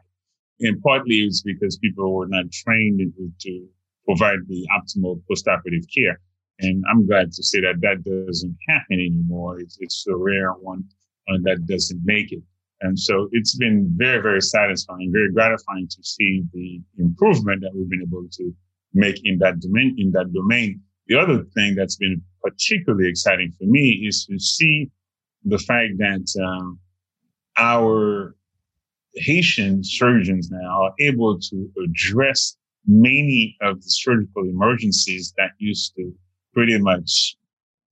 And 0.60 0.82
partly 0.82 1.22
it's 1.22 1.42
because 1.42 1.78
people 1.78 2.14
were 2.14 2.28
not 2.28 2.52
trained 2.52 3.02
to 3.42 3.68
provide 4.06 4.40
the 4.48 4.68
optimal 4.78 5.22
postoperative 5.32 5.86
care. 5.96 6.20
And 6.60 6.84
I'm 6.90 7.08
glad 7.08 7.32
to 7.32 7.44
say 7.44 7.62
that 7.62 7.82
that 7.82 8.04
doesn't 8.04 8.58
happen 8.68 9.00
anymore. 9.00 9.60
It's, 9.60 9.78
it's 9.80 10.06
a 10.08 10.16
rare 10.16 10.52
one 10.52 10.84
uh, 11.30 11.38
that 11.44 11.66
doesn't 11.66 12.02
make 12.04 12.32
it. 12.32 12.44
And 12.82 13.00
so 13.00 13.30
it's 13.32 13.56
been 13.56 13.90
very, 13.96 14.22
very 14.22 14.42
satisfying, 14.42 15.10
very 15.12 15.32
gratifying 15.32 15.88
to 15.88 16.04
see 16.04 16.44
the 16.54 16.82
improvement 17.00 17.62
that 17.62 17.72
we've 17.74 17.90
been 17.90 18.02
able 18.02 18.28
to 18.30 18.54
make 18.94 19.20
in 19.24 19.38
that 19.40 19.60
domain, 19.60 19.96
in 19.98 20.12
that 20.12 20.32
domain. 20.34 20.82
The 21.08 21.20
other 21.20 21.44
thing 21.56 21.76
that's 21.76 21.98
been 21.98 22.22
particularly 22.42 23.10
exciting 23.10 23.52
for 23.58 23.66
me 23.66 24.04
is 24.08 24.26
to 24.26 24.40
see 24.40 24.90
the 25.44 25.58
fact 25.58 25.98
that 25.98 26.26
um, 26.42 26.80
our 27.58 28.36
Haitian 29.16 29.84
surgeons 29.84 30.50
now 30.50 30.84
are 30.84 30.94
able 31.00 31.40
to 31.40 31.72
address 31.84 32.58
many 32.88 33.56
of 33.62 33.78
the 33.78 33.90
surgical 33.90 34.44
emergencies 34.44 35.34
that 35.38 35.52
used 35.58 35.96
to 35.96 36.14
pretty 36.54 36.80
much 36.80 37.36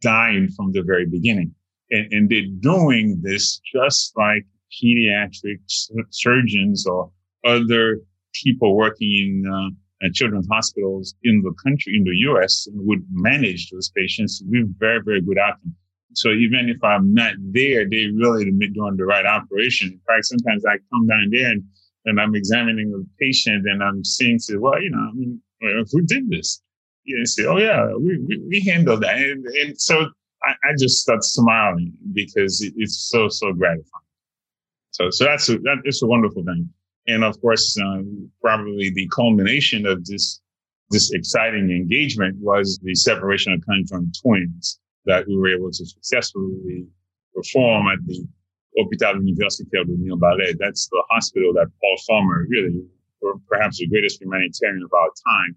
die 0.01 0.48
from 0.55 0.72
the 0.72 0.81
very 0.81 1.05
beginning. 1.05 1.53
And, 1.91 2.12
and 2.12 2.29
they're 2.29 2.48
doing 2.60 3.20
this 3.22 3.60
just 3.74 4.17
like 4.17 4.46
pediatric 4.72 5.60
surgeons 6.10 6.88
or 6.88 7.12
other 7.46 8.00
people 8.34 8.75
working 8.75 9.12
in 9.12 9.51
uh, 9.51 9.70
and 10.01 10.13
children's 10.13 10.48
hospitals 10.51 11.15
in 11.24 11.41
the 11.41 11.53
country, 11.63 11.96
in 11.96 12.03
the 12.03 12.15
U.S., 12.31 12.67
would 12.74 13.05
manage 13.12 13.70
those 13.70 13.89
patients 13.96 14.43
with 14.48 14.77
very, 14.79 15.00
very 15.03 15.22
good 15.22 15.38
outcome. 15.38 15.75
So 16.13 16.31
even 16.31 16.70
if 16.70 16.84
I'm 16.84 17.13
not 17.13 17.36
there, 17.39 17.88
they 17.88 18.08
really 18.08 18.50
admit 18.50 18.74
doing 18.74 18.98
the 18.98 19.05
right 19.05 19.25
operation. 19.25 19.89
In 19.89 20.01
fact, 20.08 20.25
sometimes 20.25 20.65
I 20.65 20.77
come 20.91 21.08
down 21.08 21.29
there 21.31 21.51
and, 21.51 21.63
and 22.05 22.20
I'm 22.20 22.36
examining 22.36 22.91
the 22.91 23.05
patient 23.20 23.65
and 23.67 23.81
I'm 23.81 24.03
seeing, 24.03 24.39
say, 24.39 24.55
well, 24.55 24.81
you 24.81 24.89
know, 24.89 24.98
I 24.98 25.13
mean, 25.13 25.41
who 25.62 26.01
did 26.01 26.29
this? 26.29 26.62
You 27.03 27.17
know, 27.17 27.24
say, 27.25 27.46
oh 27.46 27.58
yeah, 27.58 27.88
we, 27.98 28.17
we, 28.27 28.41
we 28.50 28.60
handled 28.62 29.03
that. 29.03 29.17
And, 29.17 29.46
and 29.46 29.79
so 29.79 30.08
I, 30.43 30.51
I, 30.51 30.74
just 30.77 31.01
start 31.01 31.24
smiling 31.24 31.93
because 32.13 32.62
it, 32.62 32.74
it's 32.75 33.10
so, 33.10 33.29
so 33.29 33.53
gratifying. 33.53 33.86
So, 34.91 35.10
so 35.12 35.25
that's 35.25 35.50
a, 35.50 35.58
It's 35.84 36.03
a 36.03 36.08
wonderful 36.08 36.43
thing. 36.43 36.70
And 37.08 37.24
of 37.24 37.39
course, 37.41 37.77
um, 37.81 38.29
probably 38.41 38.91
the 38.91 39.08
culmination 39.08 39.86
of 39.86 40.05
this, 40.05 40.41
this 40.89 41.12
exciting 41.12 41.72
engagement 41.72 42.38
was 42.39 42.79
the 42.84 42.96
separation 42.96 43.53
of 43.53 43.62
conjoined 43.65 44.13
twins 44.22 44.79
that 45.05 45.27
we 45.27 45.36
were 45.36 45.50
able 45.50 45.72
to 45.72 45.86
successfully 45.86 46.86
perform 47.34 47.88
at 47.88 48.00
the 48.05 48.27
Hôpital 48.77 49.20
Universitaire 49.20 49.86
de 49.86 49.98
Mirebalais. 49.98 50.55
That's 50.60 50.88
the 50.89 51.03
hospital 51.10 51.53
that 51.53 51.67
Paul 51.81 51.98
Farmer, 52.08 52.46
really, 52.50 52.84
perhaps 53.48 53.79
the 53.79 53.88
greatest 53.88 54.22
humanitarian 54.22 54.84
of 54.84 54.93
our 54.93 55.10
time, 55.27 55.55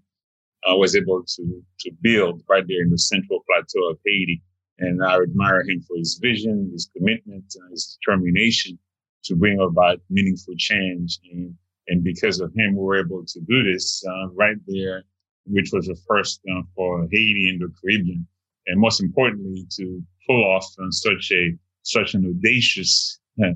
uh, 0.67 0.75
was 0.77 0.95
able 0.95 1.23
to, 1.23 1.63
to 1.81 1.91
build 2.01 2.41
right 2.49 2.65
there 2.67 2.81
in 2.81 2.89
the 2.89 2.97
central 2.97 3.43
plateau 3.47 3.89
of 3.91 3.99
Haiti. 4.05 4.41
And 4.79 5.01
I 5.03 5.21
admire 5.21 5.61
him 5.61 5.81
for 5.87 5.95
his 5.95 6.19
vision, 6.21 6.69
his 6.73 6.89
commitment, 6.97 7.45
uh, 7.55 7.69
his 7.69 7.97
determination 8.01 8.77
to 9.25 9.35
bring 9.35 9.59
about 9.59 9.99
meaningful 10.09 10.53
change. 10.57 11.19
And, 11.31 11.53
and 11.87 12.03
because 12.03 12.39
of 12.39 12.53
him, 12.55 12.75
we 12.75 12.83
were 12.83 12.99
able 12.99 13.25
to 13.25 13.39
do 13.41 13.63
this 13.63 14.03
uh, 14.07 14.29
right 14.29 14.57
there, 14.67 15.03
which 15.45 15.69
was 15.73 15.87
the 15.87 15.97
first 16.07 16.41
uh, 16.51 16.61
for 16.75 17.07
Haiti 17.11 17.49
and 17.49 17.61
the 17.61 17.71
Caribbean. 17.81 18.27
And 18.67 18.79
most 18.79 19.01
importantly, 19.01 19.65
to 19.77 20.01
pull 20.25 20.43
off 20.45 20.65
uh, 20.81 20.89
such 20.89 21.31
a 21.31 21.53
such 21.83 22.15
an 22.15 22.25
audacious 22.25 23.19
uh, 23.43 23.51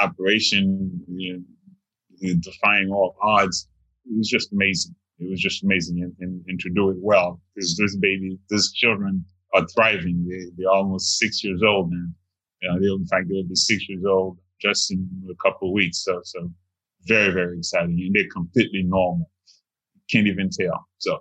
operation, 0.00 0.98
you 1.08 1.44
know, 2.22 2.34
defying 2.40 2.90
all 2.90 3.16
odds. 3.22 3.68
It 4.06 4.16
was 4.16 4.28
just 4.28 4.52
amazing. 4.52 4.94
It 5.18 5.30
was 5.30 5.40
just 5.40 5.62
amazing, 5.62 6.02
and, 6.02 6.14
and, 6.20 6.44
and 6.46 6.60
to 6.60 6.70
do 6.70 6.90
it 6.90 6.96
well, 7.00 7.40
because 7.54 7.76
this 7.76 7.96
baby, 7.96 8.38
these 8.48 8.72
children 8.72 9.24
are 9.54 9.66
thriving. 9.66 10.26
They, 10.28 10.50
they're 10.56 10.70
almost 10.70 11.18
six 11.18 11.42
years 11.44 11.62
old 11.62 11.90
now. 11.90 12.70
Uh, 12.70 12.78
they, 12.78 12.86
in 12.86 13.06
fact, 13.06 13.28
they'll 13.28 13.44
be 13.44 13.54
six 13.54 13.88
years 13.88 14.04
old 14.06 14.38
just 14.60 14.90
in 14.90 15.08
a 15.30 15.34
couple 15.48 15.68
of 15.68 15.74
weeks. 15.74 16.04
So, 16.04 16.20
so 16.24 16.50
very, 17.02 17.32
very 17.32 17.58
exciting. 17.58 17.98
And 18.00 18.14
they're 18.14 18.28
completely 18.32 18.82
normal. 18.82 19.30
Can't 20.10 20.26
even 20.26 20.50
tell. 20.50 20.86
So 20.98 21.18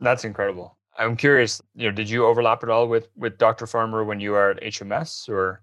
that's 0.00 0.24
incredible. 0.24 0.76
I'm 0.98 1.16
curious, 1.16 1.62
you 1.74 1.86
know, 1.88 1.92
did 1.92 2.10
you 2.10 2.26
overlap 2.26 2.62
at 2.62 2.68
all 2.68 2.86
with 2.88 3.08
with 3.16 3.38
Dr. 3.38 3.66
Farmer 3.66 4.04
when 4.04 4.20
you 4.20 4.32
were 4.32 4.50
at 4.50 4.62
HMS 4.62 5.28
or? 5.28 5.62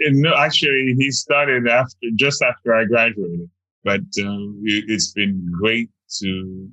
No, 0.00 0.32
actually, 0.36 0.94
he 0.96 1.10
started 1.10 1.66
after 1.66 2.08
just 2.14 2.40
after 2.42 2.74
I 2.74 2.84
graduated. 2.84 3.50
But 3.84 4.02
um, 4.22 4.60
it, 4.64 4.84
it's 4.88 5.12
been 5.12 5.50
great 5.60 5.90
to 6.20 6.68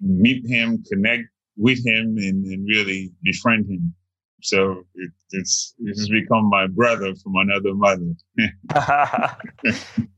meet 0.00 0.46
him, 0.46 0.82
connect 0.90 1.24
with 1.56 1.84
him, 1.84 2.16
and, 2.18 2.44
and 2.46 2.66
really 2.66 3.12
befriend 3.22 3.70
him. 3.70 3.94
So 4.42 4.84
it, 4.94 5.10
it's 5.30 5.74
it 5.78 5.96
has 5.96 6.08
become 6.08 6.48
my 6.48 6.66
brother 6.66 7.14
from 7.14 7.36
another 7.36 7.74
mother. 7.74 8.12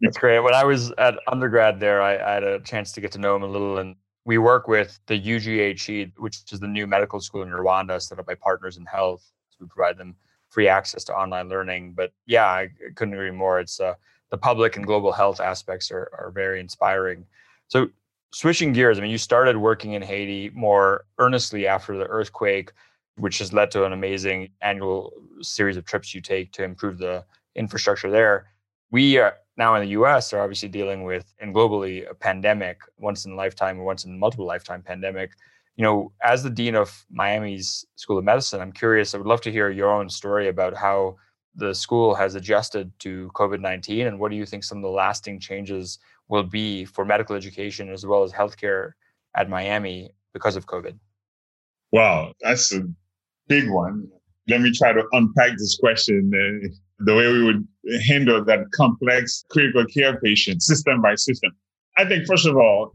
That's 0.01 0.19
great. 0.19 0.41
When 0.41 0.55
I 0.55 0.65
was 0.65 0.93
at 0.99 1.19
undergrad 1.29 1.79
there, 1.79 2.03
I, 2.03 2.17
I, 2.17 2.35
had 2.35 2.45
a 2.45 2.61
chance 2.61 2.93
to 2.93 3.01
get 3.01 3.13
to 3.13 3.19
know 3.19 3.37
him 3.37 3.43
a 3.43 3.47
little, 3.47 3.79
and 3.79 3.97
we 4.25 4.39
work 4.39 4.67
with 4.67 4.99
the 5.07 5.21
UGHE, 5.21 6.13
which 6.17 6.41
is 6.51 6.61
the 6.61 6.67
new 6.67 6.87
medical 6.87 7.21
school 7.21 7.43
in 7.43 7.51
Rwanda, 7.51 8.01
set 8.01 8.19
up 8.19 8.27
by 8.27 8.35
Partners 8.35 8.79
in 8.79 8.87
Health. 8.87 9.23
So 9.51 9.59
we 9.61 9.67
provide 9.69 9.99
them 9.99 10.17
free 10.49 10.69
access 10.69 11.05
to 11.05 11.15
online 11.15 11.51
learning. 11.51 11.93
But 11.95 12.13
yeah, 12.27 12.47
I 12.47 12.69
couldn't 12.95 13.15
agree 13.15 13.31
more. 13.31 13.61
It's 13.61 13.79
uh, 13.79 13.95
the 14.31 14.39
public 14.39 14.77
and 14.77 14.87
global 14.87 15.13
health 15.13 15.39
aspects 15.39 15.91
are 15.91 16.11
are 16.19 16.33
very 16.35 16.61
inspiring. 16.61 17.27
So 17.69 17.89
switching 18.33 18.73
gears, 18.73 18.99
I 18.99 19.03
mean, 19.03 19.11
you 19.11 19.19
started 19.19 19.59
working 19.59 19.93
in 19.93 20.03
Haiti 20.03 20.51
more 20.55 21.05
earnestly 21.19 21.67
after 21.67 21.99
the 21.99 22.07
earthquake 22.07 22.73
which 23.17 23.39
has 23.39 23.53
led 23.53 23.71
to 23.71 23.85
an 23.85 23.93
amazing 23.93 24.49
annual 24.61 25.13
series 25.41 25.77
of 25.77 25.85
trips 25.85 26.15
you 26.15 26.21
take 26.21 26.53
to 26.53 26.65
improve 26.65 26.99
the 26.99 27.25
infrastructure 27.55 28.11
there. 28.11 28.47
We 28.91 29.19
are 29.19 29.35
now 29.57 29.75
in 29.77 29.83
the 29.83 29.91
US 29.91 30.33
are 30.33 30.41
obviously 30.41 30.69
dealing 30.69 31.05
with 31.05 31.33
and 31.39 31.55
globally 31.55 32.09
a 32.09 32.15
pandemic, 32.15 32.79
once 32.99 33.25
in 33.25 33.33
a 33.33 33.37
lifetime 33.37 33.79
or 33.79 33.85
once 33.85 34.05
in 34.05 34.19
multiple 34.19 34.47
lifetime 34.47 34.83
pandemic. 34.83 35.33
You 35.77 35.85
know, 35.85 36.13
as 36.23 36.43
the 36.43 36.51
dean 36.51 36.75
of 36.75 37.05
Miami's 37.11 37.85
School 37.97 38.19
of 38.19 38.25
Medicine, 38.25 38.61
I'm 38.61 38.73
curious, 38.73 39.15
I 39.15 39.19
would 39.19 39.27
love 39.27 39.41
to 39.43 39.53
hear 39.53 39.71
your 39.71 39.93
own 39.93 40.09
story 40.09 40.49
about 40.49 40.77
how 40.77 41.17
the 41.57 41.75
school 41.75 42.15
has 42.15 42.35
adjusted 42.35 42.93
to 43.01 43.31
COVID 43.35 43.61
19 43.61 44.07
and 44.07 44.19
what 44.19 44.31
do 44.31 44.37
you 44.37 44.47
think 44.47 44.65
some 44.65 44.79
of 44.79 44.83
the 44.83 44.89
lasting 44.89 45.39
changes 45.39 45.99
will 46.29 46.43
be 46.43 46.85
for 46.85 47.05
medical 47.05 47.37
education 47.37 47.93
as 47.93 48.05
well 48.05 48.25
as 48.25 48.33
healthcare 48.33 48.93
at 49.37 49.49
Miami 49.49 50.11
because 50.33 50.57
of 50.57 50.67
COVID? 50.67 50.99
Wow, 51.93 52.33
that's 52.41 52.73
a 52.73 52.83
big 53.49 53.71
one. 53.71 54.09
Let 54.49 54.61
me 54.61 54.73
try 54.73 54.93
to 54.93 55.03
unpack 55.13 55.53
this 55.53 55.77
question 55.79 56.31
uh, 56.35 56.69
the 57.01 57.15
way 57.15 57.33
we 57.33 57.45
would 57.45 57.67
handle 58.07 58.45
that 58.45 58.71
complex 58.73 59.45
critical 59.51 59.85
care 59.87 60.21
patient 60.21 60.63
system 60.63 61.01
by 61.01 61.15
system. 61.15 61.53
I 61.97 62.05
think, 62.05 62.27
first 62.27 62.47
of 62.47 62.57
all, 62.57 62.93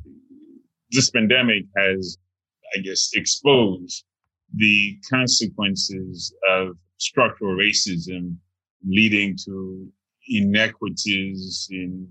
this 0.92 1.10
pandemic 1.10 1.66
has, 1.78 2.18
I 2.76 2.80
guess, 2.80 3.10
exposed 3.14 4.04
the 4.56 4.98
consequences 5.10 6.34
of 6.50 6.76
structural 6.98 7.56
racism 7.56 8.36
leading 8.88 9.38
to 9.46 9.88
inequities 10.28 11.68
in 11.72 12.08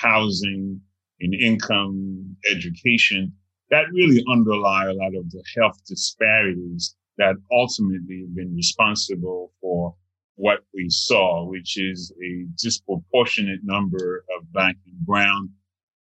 housing, 0.00 0.80
in 1.20 1.34
income, 1.34 2.36
education 2.50 3.32
that 3.70 3.84
really 3.92 4.22
underlie 4.28 4.86
a 4.86 4.92
lot 4.92 5.14
of 5.14 5.30
the 5.30 5.42
health 5.56 5.80
disparities 5.86 6.96
that 7.20 7.36
ultimately 7.52 8.22
have 8.22 8.34
been 8.34 8.54
responsible 8.56 9.52
for 9.60 9.94
what 10.36 10.60
we 10.72 10.88
saw, 10.88 11.44
which 11.44 11.78
is 11.78 12.12
a 12.22 12.46
disproportionate 12.56 13.60
number 13.62 14.24
of 14.34 14.50
black 14.52 14.74
and 14.86 14.98
brown 15.00 15.50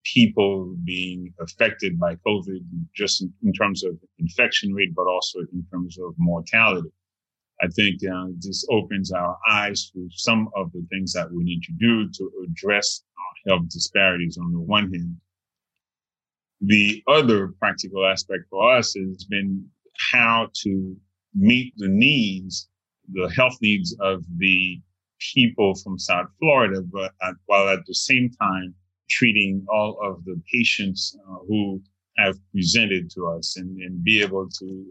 people 0.06 0.74
being 0.86 1.34
affected 1.42 2.00
by 2.00 2.16
COVID, 2.26 2.62
just 2.96 3.22
in, 3.22 3.34
in, 3.44 3.52
terms 3.52 3.84
of 3.84 3.98
infection 4.20 4.74
rate, 4.74 4.96
but 4.96 5.06
also 5.06 5.40
in 5.40 5.66
terms 5.70 5.98
of 6.00 6.14
mortality. 6.18 6.90
I 7.62 7.68
think 7.68 8.00
uh, 8.04 8.28
this 8.40 8.66
opens 8.72 9.12
our 9.12 9.38
eyes 9.50 9.92
to 9.94 10.08
some 10.12 10.50
of 10.56 10.72
the 10.72 10.88
things 10.90 11.12
that 11.12 11.30
we 11.30 11.44
need 11.44 11.62
to 11.64 11.74
do 11.74 12.10
to 12.10 12.32
address 12.48 13.04
health 13.46 13.68
disparities 13.70 14.38
on 14.38 14.54
the 14.54 14.62
one 14.62 14.94
hand. 14.94 15.18
The 16.62 17.04
other 17.08 17.50
practical 17.60 18.06
aspect 18.06 18.44
for 18.50 18.78
us 18.78 18.94
has 18.96 19.26
been 19.26 19.68
how 20.12 20.50
to 20.64 20.96
meet 21.34 21.74
the 21.78 21.88
needs, 21.88 22.70
the 23.12 23.30
health 23.30 23.58
needs 23.62 23.96
of 24.00 24.24
the 24.38 24.82
people 25.34 25.76
from 25.76 26.00
South 26.00 26.28
Florida, 26.40 26.82
but 26.82 27.12
at, 27.22 27.36
while 27.46 27.70
at 27.70 27.86
the 27.86 27.94
same 27.94 28.30
time 28.42 28.74
treating 29.10 29.66
all 29.70 30.00
of 30.02 30.24
the 30.26 30.42
patients 30.52 31.16
uh, 31.30 31.36
who 31.48 31.82
have 32.18 32.36
presented 32.52 33.10
to 33.12 33.28
us 33.28 33.58
and, 33.58 33.80
and 33.82 34.04
be 34.04 34.22
able 34.22 34.48
to 34.60 34.86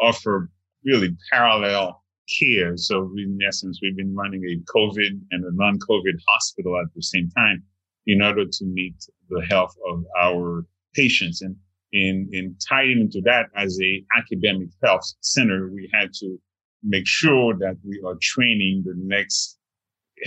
offer 0.00 0.50
really 0.84 1.16
parallel 1.30 2.02
care. 2.38 2.76
So 2.76 3.10
in 3.16 3.38
essence, 3.46 3.80
we've 3.82 3.96
been 3.96 4.14
running 4.14 4.42
a 4.44 4.72
COVID 4.72 5.20
and 5.30 5.44
a 5.44 5.54
non-COVID 5.54 6.18
hospital 6.28 6.78
at 6.80 6.86
the 6.94 7.02
same 7.02 7.28
time 7.36 7.62
in 8.06 8.22
order 8.22 8.44
to 8.46 8.64
meet 8.64 8.96
the 9.28 9.44
health 9.48 9.74
of 9.90 10.04
our 10.20 10.64
patients. 10.94 11.42
And 11.42 11.56
in, 11.92 12.28
in 12.32 12.56
tying 12.68 13.00
into 13.00 13.20
that 13.22 13.46
as 13.56 13.78
a 13.82 14.04
academic 14.16 14.68
health 14.82 15.02
center, 15.20 15.70
we 15.72 15.88
had 15.92 16.12
to 16.14 16.38
make 16.82 17.06
sure 17.06 17.54
that 17.58 17.76
we 17.86 18.00
are 18.06 18.16
training 18.20 18.82
the 18.84 18.94
next 18.96 19.58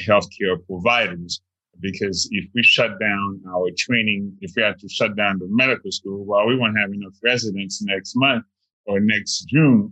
healthcare 0.08 0.58
providers. 0.67 1.41
Because 1.79 2.29
if 2.32 2.46
we 2.53 2.62
shut 2.62 3.00
down 3.00 3.41
our 3.50 3.70
training, 3.77 4.38
if 4.41 4.51
we 4.55 4.62
had 4.62 4.77
to 4.79 4.88
shut 4.88 5.15
down 5.15 5.39
the 5.39 5.48
medical 5.50 5.91
school, 5.91 6.24
well, 6.24 6.46
we 6.46 6.55
won't 6.55 6.77
have 6.77 6.93
enough 6.93 7.13
residents 7.24 7.82
next 7.82 8.13
month 8.15 8.46
or 8.86 9.00
next 9.00 9.46
June 9.46 9.91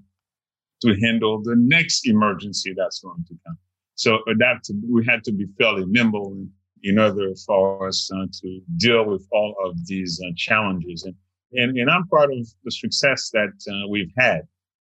to 0.84 0.96
handle 1.02 1.42
the 1.42 1.56
next 1.58 2.08
emergency 2.08 2.74
that's 2.78 3.00
going 3.00 3.24
to 3.28 3.36
come. 3.46 3.58
So 3.96 4.20
adapt. 4.28 4.70
We 4.90 5.06
had 5.06 5.24
to 5.26 5.32
be 5.32 5.48
fairly 5.58 5.86
nimble 5.88 6.34
in, 6.34 6.52
in 6.84 7.00
order 7.00 7.32
for 7.46 7.88
us 7.88 8.10
uh, 8.14 8.26
to 8.42 8.60
deal 8.78 9.06
with 9.06 9.28
all 9.32 9.56
of 9.66 9.76
these 9.88 10.22
uh, 10.24 10.32
challenges. 10.38 11.04
And, 11.04 11.16
and, 11.54 11.78
and 11.78 11.90
I'm 11.90 12.08
proud 12.08 12.32
of 12.32 12.48
the 12.64 12.72
success 12.72 13.30
that 13.34 13.54
uh, 13.70 13.88
we've 13.90 14.12
had. 14.18 14.42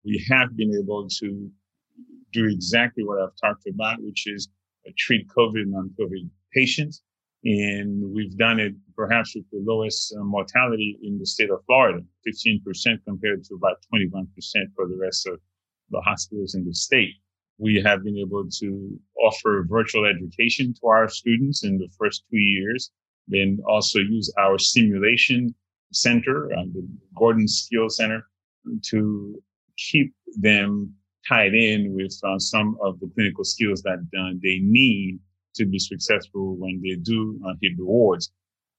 We 0.05 0.25
have 0.31 0.57
been 0.57 0.73
able 0.75 1.09
to 1.21 1.51
do 2.33 2.47
exactly 2.47 3.05
what 3.05 3.21
I've 3.21 3.37
talked 3.41 3.67
about, 3.67 4.03
which 4.03 4.27
is 4.27 4.49
uh, 4.87 4.93
treat 4.97 5.29
COVID 5.29 5.63
and 5.63 5.73
non-COVID 5.73 6.29
patients. 6.53 7.03
And 7.45 8.15
we've 8.15 8.37
done 8.37 8.61
it 8.61 8.75
perhaps 8.97 9.35
with 9.35 9.45
the 9.51 9.63
lowest 9.65 10.15
uh, 10.17 10.23
mortality 10.23 10.99
in 11.03 11.19
the 11.19 11.27
state 11.27 11.51
of 11.51 11.65
Florida, 11.67 12.01
15% 12.27 12.63
compared 13.05 13.45
to 13.45 13.55
about 13.55 13.79
21% 13.93 14.27
for 14.77 14.87
the 14.87 14.97
rest 14.97 15.27
of 15.27 15.41
the 15.91 16.01
hospitals 16.01 16.55
in 16.55 16.65
the 16.65 16.75
state. 16.75 17.15
We 17.59 17.83
have 17.85 18.05
been 18.05 18.17
able 18.17 18.49
to 18.49 19.01
offer 19.25 19.65
virtual 19.69 20.07
education 20.07 20.75
to 20.75 20.87
our 20.87 21.09
students 21.09 21.65
in 21.65 21.79
the 21.79 21.89
first 21.99 22.25
two 22.31 22.39
years, 22.39 22.91
then 23.29 23.59
also 23.67 23.99
use 23.99 24.33
our 24.39 24.59
simulation 24.59 25.55
center, 25.93 26.53
uh, 26.53 26.65
the 26.73 26.87
Gordon 27.17 27.49
Skills 27.49 27.97
Center, 27.97 28.27
to 28.91 29.43
keep 29.77 30.15
them 30.37 30.95
tied 31.29 31.55
in 31.55 31.95
with 31.95 32.19
uh, 32.25 32.39
some 32.39 32.77
of 32.83 32.99
the 33.01 33.11
clinical 33.15 33.45
skills 33.45 33.83
that 33.83 33.99
uh, 34.19 34.33
they 34.43 34.59
need 34.63 35.19
to 35.55 35.67
be 35.67 35.79
successful 35.79 36.57
when 36.57 36.81
they 36.83 36.97
do 36.97 37.41
uh, 37.47 37.53
hit 37.61 37.77
the 37.77 37.85
wards. 37.85 38.33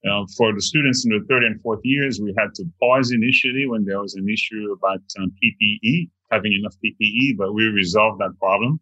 Uh, 0.08 0.24
for 0.36 0.52
the 0.52 0.60
students 0.60 1.06
in 1.06 1.10
the 1.10 1.24
third 1.28 1.44
and 1.44 1.60
fourth 1.62 1.80
years, 1.82 2.20
we 2.20 2.34
had 2.36 2.54
to 2.54 2.64
pause 2.78 3.10
initially 3.10 3.66
when 3.66 3.84
there 3.84 4.00
was 4.00 4.14
an 4.14 4.28
issue 4.28 4.74
about 4.76 5.00
um, 5.18 5.32
PPE, 5.42 6.10
having 6.30 6.52
enough 6.52 6.74
PPE, 6.84 7.38
but 7.38 7.54
we 7.54 7.64
resolved 7.66 8.20
that 8.20 8.38
problem. 8.38 8.78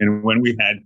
And 0.00 0.22
when 0.22 0.42
we 0.42 0.54
had 0.60 0.76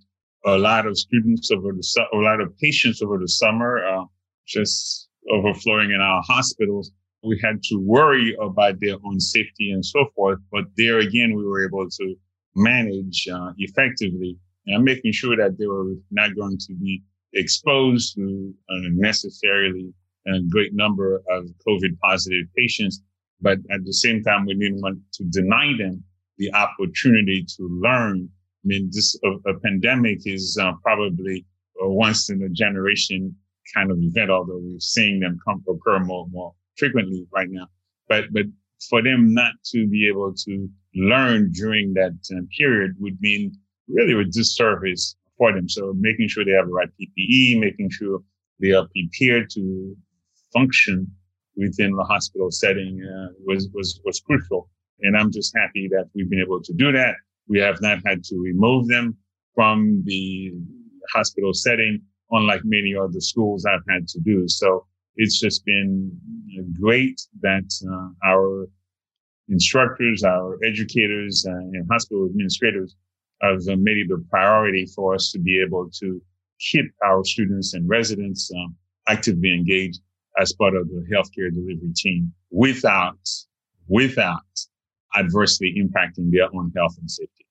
a 0.47 0.57
lot 0.57 0.87
of 0.87 0.97
students 0.97 1.51
over 1.51 1.73
the, 1.73 1.83
su- 1.83 2.07
a 2.13 2.17
lot 2.17 2.41
of 2.41 2.57
patients 2.59 3.03
over 3.03 3.19
the 3.19 3.27
summer, 3.27 3.85
uh, 3.85 4.05
just 4.47 5.10
overflowing 5.31 5.91
in 5.91 6.01
our 6.01 6.23
hospitals, 6.27 6.91
we 7.23 7.39
had 7.43 7.63
to 7.65 7.77
worry 7.77 8.35
about 8.41 8.81
their 8.81 8.97
own 9.05 9.21
safety 9.21 9.73
and 9.73 9.85
so 9.85 10.07
forth. 10.15 10.39
But 10.51 10.65
there 10.77 10.99
again, 11.01 11.35
we 11.35 11.45
were 11.45 11.67
able 11.67 11.89
to 11.89 12.15
manage 12.57 13.29
uh, 13.29 13.53
effectively 13.59 14.39
and 14.67 14.85
making 14.85 15.13
sure 15.13 15.37
that 15.37 15.59
they 15.59 15.67
were 15.67 15.95
not 16.11 16.35
going 16.37 16.59
to 16.59 16.75
be 16.75 17.03
exposed 17.35 18.15
to 18.17 18.55
unnecessarily 18.69 19.93
a 20.27 20.41
great 20.51 20.75
number 20.75 21.23
of 21.31 21.47
COVID 21.67 21.99
positive 22.03 22.47
patients. 22.57 23.03
But 23.41 23.59
at 23.71 23.85
the 23.85 23.93
same 23.93 24.23
time, 24.23 24.47
we 24.47 24.55
didn't 24.55 24.83
want 24.83 24.99
to 25.15 25.25
deny 25.25 25.73
them 25.79 26.03
the 26.39 26.53
opportunity 26.55 27.45
to 27.57 27.81
learn. 27.83 28.29
I 28.29 28.65
mean, 28.65 28.91
this 28.93 29.19
a, 29.25 29.51
a 29.51 29.59
pandemic 29.61 30.27
is 30.27 30.59
uh, 30.61 30.73
probably 30.83 31.47
once 31.81 32.29
in 32.29 32.43
a 32.43 32.49
generation 32.49 33.35
kind 33.75 33.91
of 33.91 33.99
event, 34.01 34.31
although 34.31 34.61
we're 34.61 34.81
seeing 34.81 35.21
them 35.21 35.39
come 35.47 35.63
occur 35.69 35.99
more, 36.01 36.27
more 36.31 36.55
frequently 36.77 37.27
right 37.33 37.49
now. 37.51 37.67
But, 38.09 38.25
but 38.33 38.47
for 38.89 39.03
them 39.03 39.35
not 39.35 39.53
to 39.67 39.87
be 39.87 40.09
able 40.09 40.35
to 40.35 40.69
learn 40.95 41.53
during 41.53 41.95
that 41.95 42.17
uh, 42.35 42.41
period 42.57 42.97
would 42.99 43.21
mean 43.21 43.53
really 43.89 44.21
a 44.21 44.25
disservice 44.25 45.17
for 45.37 45.53
them. 45.53 45.69
So 45.69 45.95
making 45.97 46.29
sure 46.29 46.45
they 46.45 46.53
have 46.53 46.67
the 46.67 46.73
right 46.73 46.89
PPE, 47.01 47.61
making 47.61 47.91
sure 47.91 48.21
they 48.61 48.73
are 48.73 48.87
prepared 48.89 49.51
to 49.51 49.97
function 50.53 51.07
within 51.57 51.95
the 51.95 52.05
hospital 52.05 52.51
setting 52.51 53.03
uh, 53.03 53.33
was, 53.45 53.69
was, 53.73 54.01
was 54.05 54.21
crucial. 54.21 54.69
And 55.03 55.17
I'm 55.17 55.31
just 55.31 55.57
happy 55.57 55.89
that 55.93 56.09
we've 56.15 56.29
been 56.29 56.41
able 56.41 56.63
to 56.63 56.73
do 56.73 56.93
that. 56.93 57.15
We 57.49 57.59
have 57.61 57.81
not 57.81 57.99
had 58.05 58.23
to 58.25 58.37
remove 58.37 58.89
them 58.89 59.17
from 59.55 60.03
the 60.05 60.53
hospital 61.13 61.53
setting, 61.53 62.03
unlike 62.33 62.63
many 62.65 62.95
other 62.95 63.21
schools 63.21 63.65
I've 63.65 63.85
had 63.89 64.07
to 64.09 64.21
do. 64.21 64.49
So 64.49 64.87
it's 65.17 65.41
just 65.41 65.65
been 65.65 66.19
great 66.81 67.21
that 67.43 67.69
uh, 67.91 68.29
our 68.29 68.69
instructors, 69.49 70.23
our 70.25 70.59
educators, 70.65 71.45
uh, 71.47 71.53
and 71.53 71.87
hospital 71.91 72.27
administrators 72.27 72.97
have 73.43 73.65
made 73.67 73.99
it 73.99 74.13
a 74.13 74.19
priority 74.31 74.87
for 74.87 75.15
us 75.15 75.33
to 75.33 75.39
be 75.39 75.61
able 75.61 75.91
to 76.01 76.21
keep 76.59 76.87
our 77.05 77.25
students 77.25 77.75
and 77.75 77.89
residents 77.89 78.51
um, 78.57 78.77
actively 79.09 79.53
engaged 79.55 80.01
as 80.39 80.53
part 80.53 80.77
of 80.77 80.89
the 80.89 81.05
healthcare 81.13 81.53
delivery 81.53 81.93
team 81.97 82.33
without 82.51 83.19
without 83.89 84.45
adversely 85.17 85.75
impacting 85.77 86.31
their 86.31 86.49
own 86.55 86.71
health 86.77 86.97
and 87.01 87.11
safety. 87.11 87.45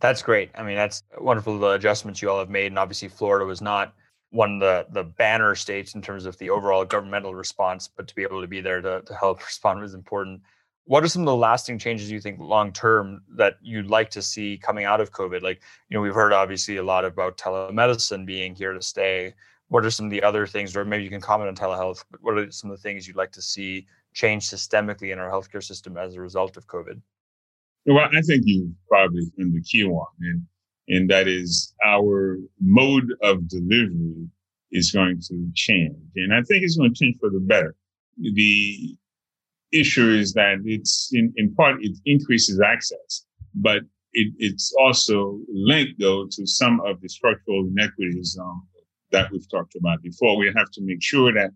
That's 0.00 0.22
great. 0.22 0.50
I 0.54 0.62
mean, 0.62 0.76
that's 0.76 1.02
wonderful 1.18 1.58
the 1.58 1.70
adjustments 1.70 2.22
you 2.22 2.30
all 2.30 2.38
have 2.38 2.50
made, 2.50 2.66
and 2.66 2.78
obviously 2.78 3.08
Florida 3.08 3.44
was 3.44 3.60
not 3.60 3.94
one 4.30 4.54
of 4.54 4.60
the 4.60 4.86
the 4.92 5.04
banner 5.04 5.54
states 5.54 5.94
in 5.94 6.02
terms 6.02 6.26
of 6.26 6.36
the 6.38 6.50
overall 6.50 6.84
governmental 6.84 7.34
response, 7.34 7.88
but 7.88 8.06
to 8.06 8.14
be 8.14 8.22
able 8.22 8.40
to 8.40 8.46
be 8.46 8.60
there 8.60 8.80
to, 8.80 9.02
to 9.02 9.14
help 9.14 9.40
respond 9.46 9.80
was 9.80 9.94
important. 9.94 10.40
What 10.84 11.04
are 11.04 11.08
some 11.08 11.22
of 11.22 11.26
the 11.26 11.36
lasting 11.36 11.78
changes 11.78 12.10
you 12.10 12.20
think 12.20 12.38
long 12.38 12.72
term 12.72 13.22
that 13.36 13.56
you'd 13.60 13.90
like 13.90 14.10
to 14.10 14.22
see 14.22 14.56
coming 14.56 14.84
out 14.84 15.00
of 15.00 15.12
COVID? 15.12 15.42
Like, 15.42 15.60
you 15.88 15.96
know, 15.96 16.00
we've 16.00 16.14
heard 16.14 16.32
obviously 16.32 16.76
a 16.76 16.82
lot 16.82 17.04
about 17.04 17.36
telemedicine 17.36 18.24
being 18.24 18.54
here 18.54 18.72
to 18.72 18.80
stay. 18.82 19.34
What 19.68 19.84
are 19.84 19.90
some 19.90 20.06
of 20.06 20.12
the 20.12 20.22
other 20.22 20.46
things, 20.46 20.74
or 20.76 20.84
maybe 20.84 21.04
you 21.04 21.10
can 21.10 21.20
comment 21.20 21.48
on 21.48 21.56
telehealth, 21.56 22.04
but 22.10 22.22
what 22.22 22.38
are 22.38 22.50
some 22.50 22.70
of 22.70 22.76
the 22.78 22.82
things 22.82 23.06
you'd 23.06 23.16
like 23.16 23.32
to 23.32 23.42
see 23.42 23.86
change 24.14 24.48
systemically 24.48 25.12
in 25.12 25.18
our 25.18 25.30
healthcare 25.30 25.62
system 25.62 25.98
as 25.98 26.14
a 26.14 26.20
result 26.22 26.56
of 26.56 26.66
COVID? 26.66 27.02
Well, 27.88 28.08
I 28.12 28.20
think 28.20 28.42
you 28.44 28.74
probably 28.88 29.22
in 29.38 29.52
the 29.54 29.62
key 29.62 29.84
one. 29.84 30.06
And 30.20 30.42
and 30.88 31.10
that 31.10 31.28
is 31.28 31.74
our 31.84 32.38
mode 32.60 33.12
of 33.22 33.48
delivery 33.48 34.28
is 34.72 34.92
going 34.92 35.20
to 35.28 35.50
change. 35.54 35.96
And 36.16 36.34
I 36.34 36.42
think 36.42 36.62
it's 36.62 36.76
going 36.76 36.94
to 36.94 36.98
change 36.98 37.16
for 37.20 37.30
the 37.30 37.40
better. 37.40 37.74
The 38.18 38.96
issue 39.72 40.10
is 40.10 40.32
that 40.34 40.62
it's 40.64 41.10
in, 41.12 41.32
in 41.36 41.54
part, 41.54 41.76
it 41.82 41.96
increases 42.06 42.60
access, 42.60 43.26
but 43.54 43.82
it, 44.12 44.32
it's 44.38 44.74
also 44.80 45.38
linked 45.52 46.00
though 46.00 46.26
to 46.30 46.46
some 46.46 46.80
of 46.86 47.00
the 47.00 47.08
structural 47.08 47.66
inequities 47.66 48.36
um, 48.40 48.66
that 49.12 49.30
we've 49.30 49.50
talked 49.50 49.76
about 49.76 50.02
before. 50.02 50.38
We 50.38 50.52
have 50.56 50.70
to 50.72 50.82
make 50.82 51.02
sure 51.02 51.32
that 51.32 51.50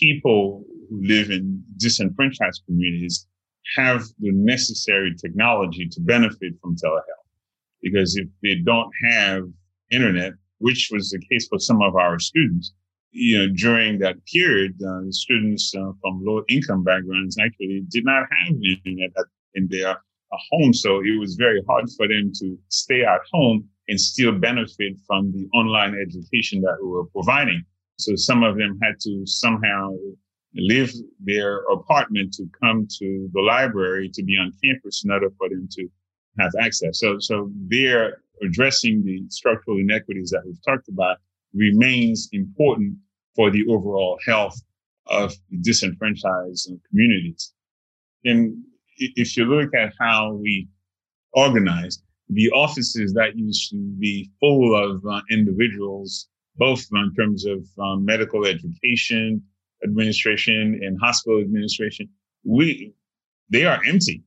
people 0.00 0.64
who 0.88 1.06
live 1.06 1.30
in 1.30 1.62
disenfranchised 1.78 2.62
communities 2.66 3.26
have 3.76 4.02
the 4.18 4.32
necessary 4.32 5.14
technology 5.14 5.88
to 5.88 6.00
benefit 6.00 6.54
from 6.60 6.76
telehealth 6.76 7.26
because 7.82 8.16
if 8.16 8.28
they 8.42 8.56
don't 8.56 8.90
have 9.10 9.44
internet, 9.90 10.32
which 10.58 10.90
was 10.92 11.10
the 11.10 11.20
case 11.30 11.46
for 11.48 11.58
some 11.58 11.82
of 11.82 11.94
our 11.96 12.18
students, 12.18 12.72
you 13.12 13.38
know, 13.38 13.54
during 13.54 13.98
that 14.00 14.16
period, 14.26 14.74
uh, 14.82 15.10
students 15.10 15.72
uh, 15.74 15.92
from 16.00 16.24
low 16.24 16.42
income 16.48 16.82
backgrounds 16.82 17.36
actually 17.38 17.84
did 17.88 18.04
not 18.04 18.24
have 18.30 18.56
internet 18.62 19.10
in 19.54 19.68
their 19.70 19.90
uh, 19.90 20.38
home. 20.50 20.74
So 20.74 21.00
it 21.00 21.18
was 21.18 21.36
very 21.36 21.62
hard 21.68 21.86
for 21.96 22.08
them 22.08 22.32
to 22.40 22.58
stay 22.68 23.04
at 23.04 23.20
home 23.32 23.68
and 23.88 24.00
still 24.00 24.32
benefit 24.32 24.94
from 25.06 25.32
the 25.32 25.46
online 25.54 25.94
education 25.94 26.60
that 26.62 26.76
we 26.82 26.88
were 26.88 27.06
providing. 27.06 27.62
So 27.98 28.16
some 28.16 28.42
of 28.42 28.58
them 28.58 28.78
had 28.82 29.00
to 29.00 29.24
somehow 29.26 29.92
leave 30.56 30.92
their 31.20 31.58
apartment 31.72 32.32
to 32.34 32.48
come 32.60 32.86
to 32.98 33.28
the 33.32 33.40
library 33.40 34.10
to 34.14 34.22
be 34.22 34.36
on 34.36 34.52
campus 34.62 35.04
in 35.04 35.10
order 35.10 35.30
for 35.38 35.48
them 35.48 35.68
to 35.72 35.88
have 36.38 36.52
access. 36.60 36.98
So, 36.98 37.18
so 37.18 37.50
they're 37.68 38.22
addressing 38.42 39.04
the 39.04 39.24
structural 39.28 39.78
inequities 39.78 40.30
that 40.30 40.42
we've 40.44 40.62
talked 40.64 40.88
about 40.88 41.18
remains 41.54 42.28
important 42.32 42.96
for 43.34 43.50
the 43.50 43.64
overall 43.68 44.18
health 44.26 44.60
of 45.08 45.34
disenfranchised 45.60 46.70
communities. 46.88 47.52
And 48.24 48.62
if 48.98 49.36
you 49.36 49.44
look 49.44 49.74
at 49.74 49.92
how 49.98 50.34
we 50.34 50.68
organize, 51.32 52.02
the 52.28 52.50
offices 52.50 53.12
that 53.12 53.36
used 53.36 53.70
to 53.70 53.76
be 53.76 54.30
full 54.40 54.74
of 54.74 55.04
uh, 55.06 55.20
individuals, 55.30 56.28
both 56.56 56.84
in 56.92 57.14
terms 57.14 57.46
of 57.46 57.64
um, 57.78 58.04
medical 58.04 58.46
education, 58.46 59.42
administration, 59.84 60.80
and 60.82 60.98
hospital 61.00 61.40
administration, 61.40 62.08
we 62.44 62.92
they 63.50 63.64
are 63.64 63.80
empty 63.86 64.22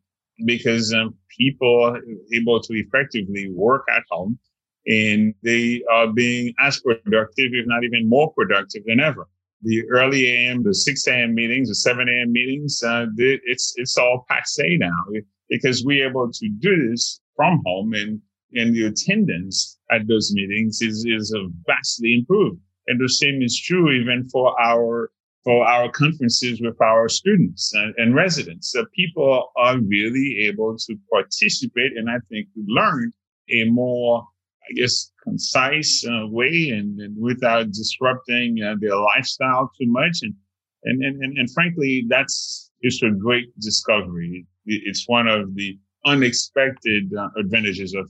because 0.46 0.94
um, 0.94 1.16
people 1.38 1.84
are 1.84 2.00
able 2.34 2.62
to 2.62 2.74
effectively 2.74 3.52
work 3.52 3.86
at 3.90 4.04
home 4.10 4.40
and 4.88 5.34
they 5.44 5.84
are 5.92 6.08
being 6.08 6.54
as 6.60 6.80
productive, 6.80 7.52
if 7.54 7.68
not 7.68 7.84
even 7.84 8.08
more 8.08 8.32
productive 8.34 8.84
than 8.86 9.00
ever. 9.00 9.28
The 9.62 9.84
early 9.90 10.28
AM, 10.28 10.64
the 10.64 10.74
6 10.74 11.08
a.m. 11.08 11.36
meetings, 11.36 11.68
the 11.68 11.76
7 11.76 12.08
a.m. 12.08 12.32
meetings, 12.32 12.82
uh, 12.82 13.08
it's, 13.18 13.74
it's 13.76 13.98
all 13.98 14.26
passe 14.30 14.78
now 14.78 15.04
because 15.50 15.84
we're 15.84 16.08
able 16.08 16.32
to 16.32 16.50
do 16.60 16.90
this 16.90 17.20
from 17.36 17.62
home 17.66 17.94
and, 17.94 18.22
and 18.54 18.74
the 18.74 18.86
attendance 18.86 19.78
at 19.92 20.08
those 20.08 20.32
meetings 20.34 20.82
is, 20.82 21.06
is 21.06 21.36
vastly 21.68 22.16
improved. 22.16 22.60
And 22.88 23.00
the 23.00 23.10
same 23.10 23.42
is 23.42 23.60
true 23.60 23.92
even 23.92 24.30
for 24.30 24.60
our 24.60 25.12
for 25.50 25.66
our 25.66 25.90
conferences 25.90 26.62
with 26.62 26.80
our 26.80 27.10
students 27.10 27.74
and, 27.74 27.92
and, 27.98 28.14
residents. 28.14 28.72
So 28.72 28.86
people 28.96 29.50
are 29.58 29.80
really 29.80 30.46
able 30.46 30.78
to 30.78 30.96
participate 31.12 31.98
and 31.98 32.08
I 32.08 32.20
think 32.30 32.50
learn 32.68 33.12
a 33.52 33.64
more, 33.64 34.28
I 34.70 34.74
guess, 34.76 35.12
concise 35.24 36.06
uh, 36.08 36.28
way 36.28 36.70
and, 36.70 37.00
and, 37.00 37.20
without 37.20 37.72
disrupting 37.72 38.62
uh, 38.62 38.76
their 38.80 38.96
lifestyle 38.96 39.72
too 39.76 39.88
much. 39.88 40.20
And, 40.22 40.36
and, 40.84 41.04
and, 41.04 41.36
and, 41.40 41.52
frankly, 41.52 42.06
that's 42.08 42.70
just 42.84 43.02
a 43.02 43.10
great 43.10 43.48
discovery. 43.60 44.46
It's 44.68 45.06
one 45.08 45.28
of 45.28 45.56
the 45.56 45.80
unexpected 46.06 47.12
uh, 47.18 47.30
advantages 47.40 47.96
of, 47.96 48.08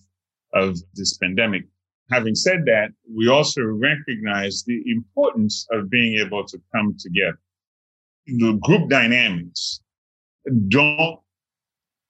of 0.53 0.77
this 0.93 1.17
pandemic. 1.19 1.63
Having 2.11 2.35
said 2.35 2.65
that, 2.65 2.89
we 3.13 3.27
also 3.27 3.61
recognize 3.61 4.63
the 4.63 4.81
importance 4.87 5.67
of 5.71 5.89
being 5.89 6.19
able 6.19 6.45
to 6.45 6.59
come 6.73 6.95
together. 6.99 7.39
The 8.25 8.59
group 8.63 8.89
dynamics 8.89 9.81
don't 10.67 11.19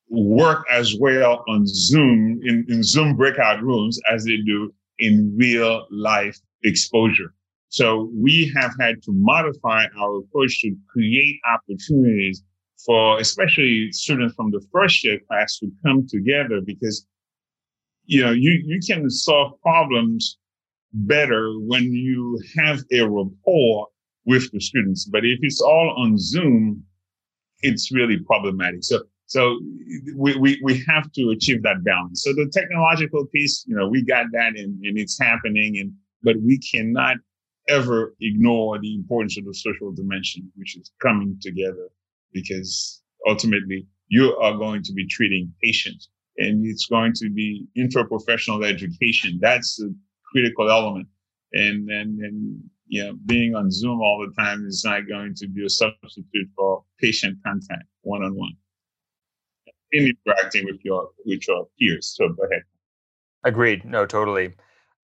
work 0.10 0.66
as 0.72 0.96
well 1.00 1.44
on 1.48 1.66
Zoom 1.66 2.42
in, 2.44 2.66
in 2.70 2.84
Zoom 2.84 3.16
breakout 3.16 3.62
rooms 3.62 4.00
as 4.12 4.26
they 4.26 4.38
do 4.38 4.74
in 5.00 5.36
real 5.38 5.86
life 5.92 6.38
exposure. 6.64 7.34
So 7.70 8.10
we 8.14 8.52
have 8.56 8.74
had 8.80 9.02
to 9.04 9.12
modify 9.12 9.86
our 9.98 10.20
approach 10.20 10.62
to 10.62 10.76
create 10.92 11.40
opportunities 11.54 12.44
for 12.86 13.20
especially 13.20 13.92
students 13.92 14.34
from 14.36 14.52
the 14.52 14.66
first 14.72 15.04
year 15.04 15.20
class 15.28 15.60
to 15.60 15.70
come 15.86 16.08
together 16.08 16.62
because 16.66 17.06
you 18.10 18.24
know, 18.24 18.32
you, 18.32 18.64
you 18.66 18.80
can 18.80 19.08
solve 19.08 19.62
problems 19.62 20.40
better 20.94 21.52
when 21.60 21.94
you 21.94 22.42
have 22.58 22.84
a 22.92 23.02
rapport 23.02 23.86
with 24.26 24.52
the 24.52 24.60
students. 24.60 25.06
But 25.06 25.26
if 25.26 25.38
it's 25.44 25.62
all 25.62 25.94
on 25.96 26.18
Zoom, 26.18 26.84
it's 27.62 27.92
really 27.92 28.18
problematic. 28.18 28.84
So, 28.84 29.04
so 29.28 29.60
we, 30.18 30.36
we, 30.38 30.60
we 30.64 30.84
have 30.88 31.12
to 31.12 31.30
achieve 31.30 31.62
that 31.62 31.84
balance. 31.84 32.24
So 32.24 32.34
the 32.34 32.50
technological 32.52 33.28
piece, 33.28 33.64
you 33.68 33.76
know, 33.76 33.88
we 33.88 34.04
got 34.04 34.26
that 34.32 34.58
and, 34.58 34.84
and 34.84 34.98
it's 34.98 35.20
happening 35.20 35.78
and, 35.78 35.94
but 36.24 36.36
we 36.42 36.58
cannot 36.58 37.18
ever 37.68 38.16
ignore 38.22 38.80
the 38.80 38.96
importance 38.96 39.38
of 39.38 39.46
the 39.46 39.54
social 39.54 39.92
dimension, 39.92 40.52
which 40.56 40.76
is 40.76 40.92
coming 41.00 41.38
together 41.40 41.90
because 42.34 43.04
ultimately 43.28 43.86
you 44.08 44.36
are 44.38 44.58
going 44.58 44.82
to 44.82 44.94
be 44.94 45.06
treating 45.06 45.54
patients 45.64 46.10
and 46.40 46.66
it's 46.66 46.88
going 46.88 47.14
to 47.14 47.30
be 47.30 47.68
interprofessional 47.78 48.66
education. 48.66 49.38
That's 49.42 49.80
a 49.82 49.90
critical 50.32 50.70
element. 50.70 51.08
And, 51.54 51.90
and, 51.90 52.20
and, 52.20 52.60
you 52.88 53.04
know, 53.04 53.14
being 53.26 53.56
on 53.56 53.70
Zoom 53.70 54.00
all 54.02 54.26
the 54.26 54.34
time 54.42 54.66
is 54.66 54.84
not 54.86 55.08
going 55.08 55.36
to 55.36 55.48
be 55.48 55.66
a 55.66 55.70
substitute 55.70 56.48
for 56.56 56.84
patient 57.00 57.38
contact 57.46 57.84
one 58.02 58.24
on 58.24 58.36
one. 58.36 58.54
Interacting 59.92 60.66
with 60.66 60.80
your, 60.84 61.10
with 61.26 61.48
your 61.48 61.68
peers. 61.80 62.16
So 62.16 62.30
go 62.30 62.44
ahead. 62.44 62.64
Agreed. 63.44 63.86
No, 63.86 64.06
totally. 64.06 64.54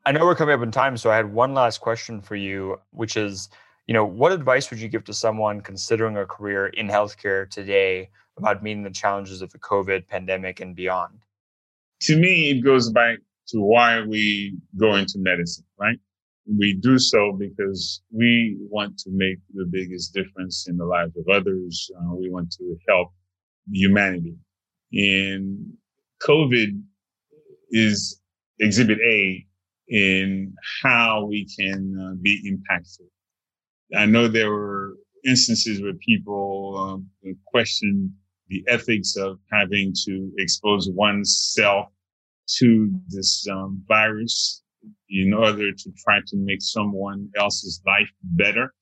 I 0.05 0.11
know 0.11 0.23
we're 0.23 0.35
coming 0.35 0.53
up 0.53 0.61
in 0.61 0.71
time, 0.71 0.97
so 0.97 1.09
I 1.09 1.15
had 1.15 1.33
one 1.33 1.53
last 1.53 1.79
question 1.81 2.21
for 2.21 2.35
you, 2.35 2.79
which 2.91 3.17
is, 3.17 3.49
you 3.87 3.93
know, 3.93 4.05
what 4.05 4.31
advice 4.31 4.69
would 4.69 4.79
you 4.79 4.87
give 4.87 5.03
to 5.05 5.13
someone 5.13 5.61
considering 5.61 6.17
a 6.17 6.25
career 6.25 6.67
in 6.67 6.87
healthcare 6.87 7.49
today 7.49 8.09
about 8.37 8.63
meeting 8.63 8.83
the 8.83 8.89
challenges 8.89 9.41
of 9.41 9.51
the 9.51 9.59
COVID 9.59 10.07
pandemic 10.07 10.59
and 10.59 10.75
beyond? 10.75 11.19
To 12.01 12.17
me, 12.17 12.51
it 12.51 12.61
goes 12.61 12.91
back 12.91 13.19
to 13.49 13.61
why 13.61 14.01
we 14.01 14.57
go 14.77 14.95
into 14.95 15.19
medicine, 15.19 15.65
right? 15.79 15.97
We 16.47 16.73
do 16.73 16.99
so 16.99 17.31
because 17.31 18.01
we 18.11 18.57
want 18.59 18.97
to 18.99 19.09
make 19.11 19.37
the 19.53 19.65
biggest 19.65 20.13
difference 20.13 20.67
in 20.67 20.77
the 20.77 20.85
lives 20.85 21.15
of 21.17 21.27
others. 21.29 21.89
Uh, 21.97 22.15
we 22.15 22.29
want 22.29 22.51
to 22.53 22.77
help 22.87 23.09
humanity. 23.71 24.35
And 24.93 25.73
COVID 26.21 26.81
is 27.71 28.21
exhibit 28.59 28.99
A 28.99 29.45
in 29.87 30.53
how 30.83 31.25
we 31.25 31.47
can 31.59 31.95
uh, 31.99 32.15
be 32.21 32.51
impactful. 32.51 33.07
I 33.95 34.05
know 34.05 34.27
there 34.27 34.51
were 34.51 34.97
instances 35.25 35.81
where 35.81 35.93
people 35.93 36.77
um, 37.23 37.35
question 37.45 38.13
the 38.47 38.63
ethics 38.67 39.15
of 39.15 39.39
having 39.51 39.93
to 40.05 40.31
expose 40.37 40.89
oneself 40.89 41.87
to 42.57 42.91
this 43.07 43.47
um, 43.49 43.81
virus 43.87 44.61
in 45.09 45.33
order 45.33 45.71
to 45.71 45.91
try 45.97 46.19
to 46.27 46.37
make 46.37 46.61
someone 46.61 47.29
else's 47.37 47.81
life 47.85 48.11
better. 48.23 48.73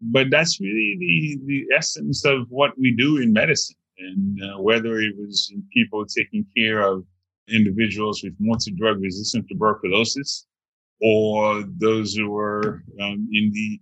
But 0.00 0.30
that's 0.30 0.60
really 0.60 0.96
the, 0.98 1.38
the 1.46 1.76
essence 1.76 2.24
of 2.24 2.46
what 2.48 2.78
we 2.78 2.92
do 2.92 3.18
in 3.18 3.32
medicine. 3.32 3.76
And 3.98 4.42
uh, 4.42 4.62
whether 4.62 4.98
it 4.98 5.14
was 5.18 5.52
people 5.74 6.06
taking 6.06 6.46
care 6.56 6.80
of 6.80 7.04
individuals 7.48 8.22
with 8.22 8.32
multi-drug 8.38 9.02
resistant 9.02 9.46
tuberculosis 9.48 10.46
or 11.02 11.64
those 11.78 12.14
who 12.14 12.30
were 12.30 12.82
um, 13.00 13.28
in 13.32 13.50
the 13.52 13.80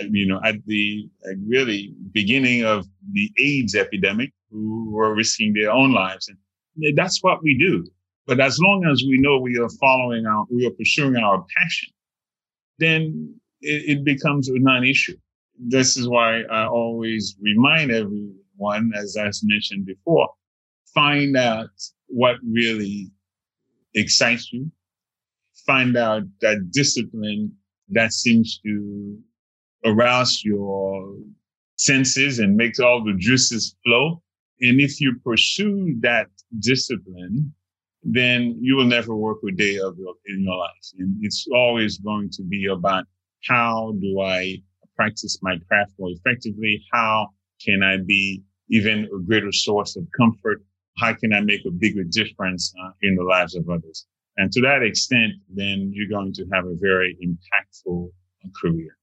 uh, 0.00 0.04
you 0.10 0.26
know, 0.26 0.40
at 0.44 0.56
the 0.66 1.08
really 1.46 1.94
beginning 2.12 2.64
of 2.64 2.86
the 3.12 3.30
AIDS 3.38 3.74
epidemic, 3.74 4.32
who 4.54 4.90
were 4.90 5.14
risking 5.14 5.52
their 5.52 5.72
own 5.72 5.92
lives. 5.92 6.28
And 6.28 6.96
that's 6.96 7.22
what 7.22 7.42
we 7.42 7.58
do. 7.58 7.84
But 8.26 8.40
as 8.40 8.58
long 8.58 8.86
as 8.90 9.02
we 9.02 9.18
know 9.18 9.38
we 9.38 9.58
are 9.58 9.68
following 9.80 10.24
our, 10.26 10.44
we 10.50 10.66
are 10.66 10.70
pursuing 10.70 11.16
our 11.16 11.44
passion, 11.56 11.88
then 12.78 13.34
it, 13.60 13.98
it 13.98 14.04
becomes 14.04 14.48
a 14.48 14.58
non-issue. 14.58 15.16
This 15.58 15.96
is 15.96 16.08
why 16.08 16.42
I 16.42 16.66
always 16.66 17.36
remind 17.40 17.90
everyone, 17.90 18.92
as 18.96 19.16
I 19.18 19.30
mentioned 19.42 19.86
before, 19.86 20.28
find 20.94 21.36
out 21.36 21.68
what 22.06 22.36
really 22.48 23.10
excites 23.94 24.52
you. 24.52 24.70
Find 25.66 25.96
out 25.96 26.22
that 26.40 26.70
discipline 26.70 27.52
that 27.90 28.12
seems 28.12 28.60
to 28.64 29.18
arouse 29.84 30.42
your 30.44 31.16
senses 31.76 32.38
and 32.38 32.56
makes 32.56 32.80
all 32.80 33.04
the 33.04 33.14
juices 33.18 33.76
flow. 33.84 34.22
And 34.60 34.80
if 34.80 35.00
you 35.00 35.18
pursue 35.24 35.96
that 36.00 36.28
discipline, 36.60 37.52
then 38.02 38.56
you 38.60 38.76
will 38.76 38.84
never 38.84 39.14
work 39.14 39.38
a 39.48 39.52
day 39.52 39.78
of 39.78 39.98
your, 39.98 40.14
in 40.26 40.44
your 40.44 40.56
life. 40.56 40.86
And 40.98 41.16
it's 41.22 41.46
always 41.52 41.98
going 41.98 42.30
to 42.30 42.42
be 42.42 42.66
about 42.66 43.04
how 43.48 43.94
do 44.00 44.20
I 44.20 44.62
practice 44.96 45.38
my 45.42 45.58
craft 45.68 45.92
more 45.98 46.10
effectively? 46.10 46.84
How 46.92 47.28
can 47.64 47.82
I 47.82 47.98
be 47.98 48.42
even 48.70 49.08
a 49.14 49.22
greater 49.26 49.52
source 49.52 49.96
of 49.96 50.06
comfort? 50.16 50.62
How 50.98 51.14
can 51.14 51.32
I 51.32 51.40
make 51.40 51.64
a 51.66 51.70
bigger 51.70 52.04
difference 52.04 52.72
uh, 52.82 52.90
in 53.02 53.16
the 53.16 53.24
lives 53.24 53.56
of 53.56 53.68
others? 53.68 54.06
And 54.36 54.50
to 54.52 54.60
that 54.62 54.82
extent, 54.82 55.34
then 55.52 55.90
you're 55.94 56.08
going 56.08 56.32
to 56.34 56.46
have 56.52 56.66
a 56.66 56.74
very 56.76 57.16
impactful 57.24 58.10
career. 58.60 58.96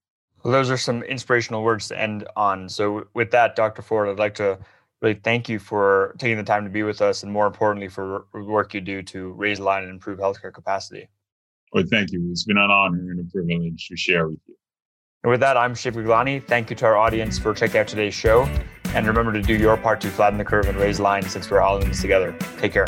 Well, 0.43 0.51
those 0.51 0.71
are 0.71 0.77
some 0.77 1.03
inspirational 1.03 1.63
words 1.63 1.87
to 1.89 1.99
end 1.99 2.27
on. 2.35 2.67
So, 2.67 3.07
with 3.13 3.31
that, 3.31 3.55
Dr. 3.55 3.81
Ford, 3.81 4.09
I'd 4.09 4.19
like 4.19 4.35
to 4.35 4.57
really 5.01 5.19
thank 5.23 5.49
you 5.49 5.59
for 5.59 6.15
taking 6.19 6.37
the 6.37 6.43
time 6.43 6.63
to 6.63 6.69
be 6.69 6.83
with 6.83 7.01
us 7.01 7.23
and, 7.23 7.31
more 7.31 7.47
importantly, 7.47 7.87
for 7.87 8.25
the 8.33 8.43
work 8.43 8.73
you 8.73 8.81
do 8.81 9.01
to 9.03 9.31
raise 9.33 9.57
the 9.57 9.63
line 9.63 9.83
and 9.83 9.91
improve 9.91 10.19
healthcare 10.19 10.53
capacity. 10.53 11.07
Well, 11.73 11.83
thank 11.89 12.11
you. 12.11 12.27
It's 12.31 12.43
been 12.43 12.57
an 12.57 12.69
honor 12.69 12.99
and 12.99 13.19
a 13.19 13.31
privilege 13.31 13.87
to 13.87 13.97
share 13.97 14.27
with 14.27 14.39
you. 14.47 14.55
And 15.23 15.31
with 15.31 15.39
that, 15.39 15.57
I'm 15.57 15.75
Shiv 15.75 15.95
Gaglani. 15.95 16.45
Thank 16.47 16.69
you 16.69 16.75
to 16.77 16.85
our 16.85 16.97
audience 16.97 17.37
for 17.39 17.53
checking 17.53 17.79
out 17.79 17.87
today's 17.87 18.13
show. 18.13 18.43
And 18.93 19.07
remember 19.07 19.31
to 19.33 19.41
do 19.41 19.55
your 19.55 19.77
part 19.77 20.01
to 20.01 20.09
flatten 20.09 20.37
the 20.37 20.45
curve 20.45 20.67
and 20.67 20.77
raise 20.77 20.97
the 20.97 21.03
line 21.03 21.23
since 21.23 21.49
we're 21.49 21.61
all 21.61 21.79
in 21.79 21.87
this 21.87 22.01
together. 22.01 22.35
Take 22.57 22.73
care. 22.73 22.87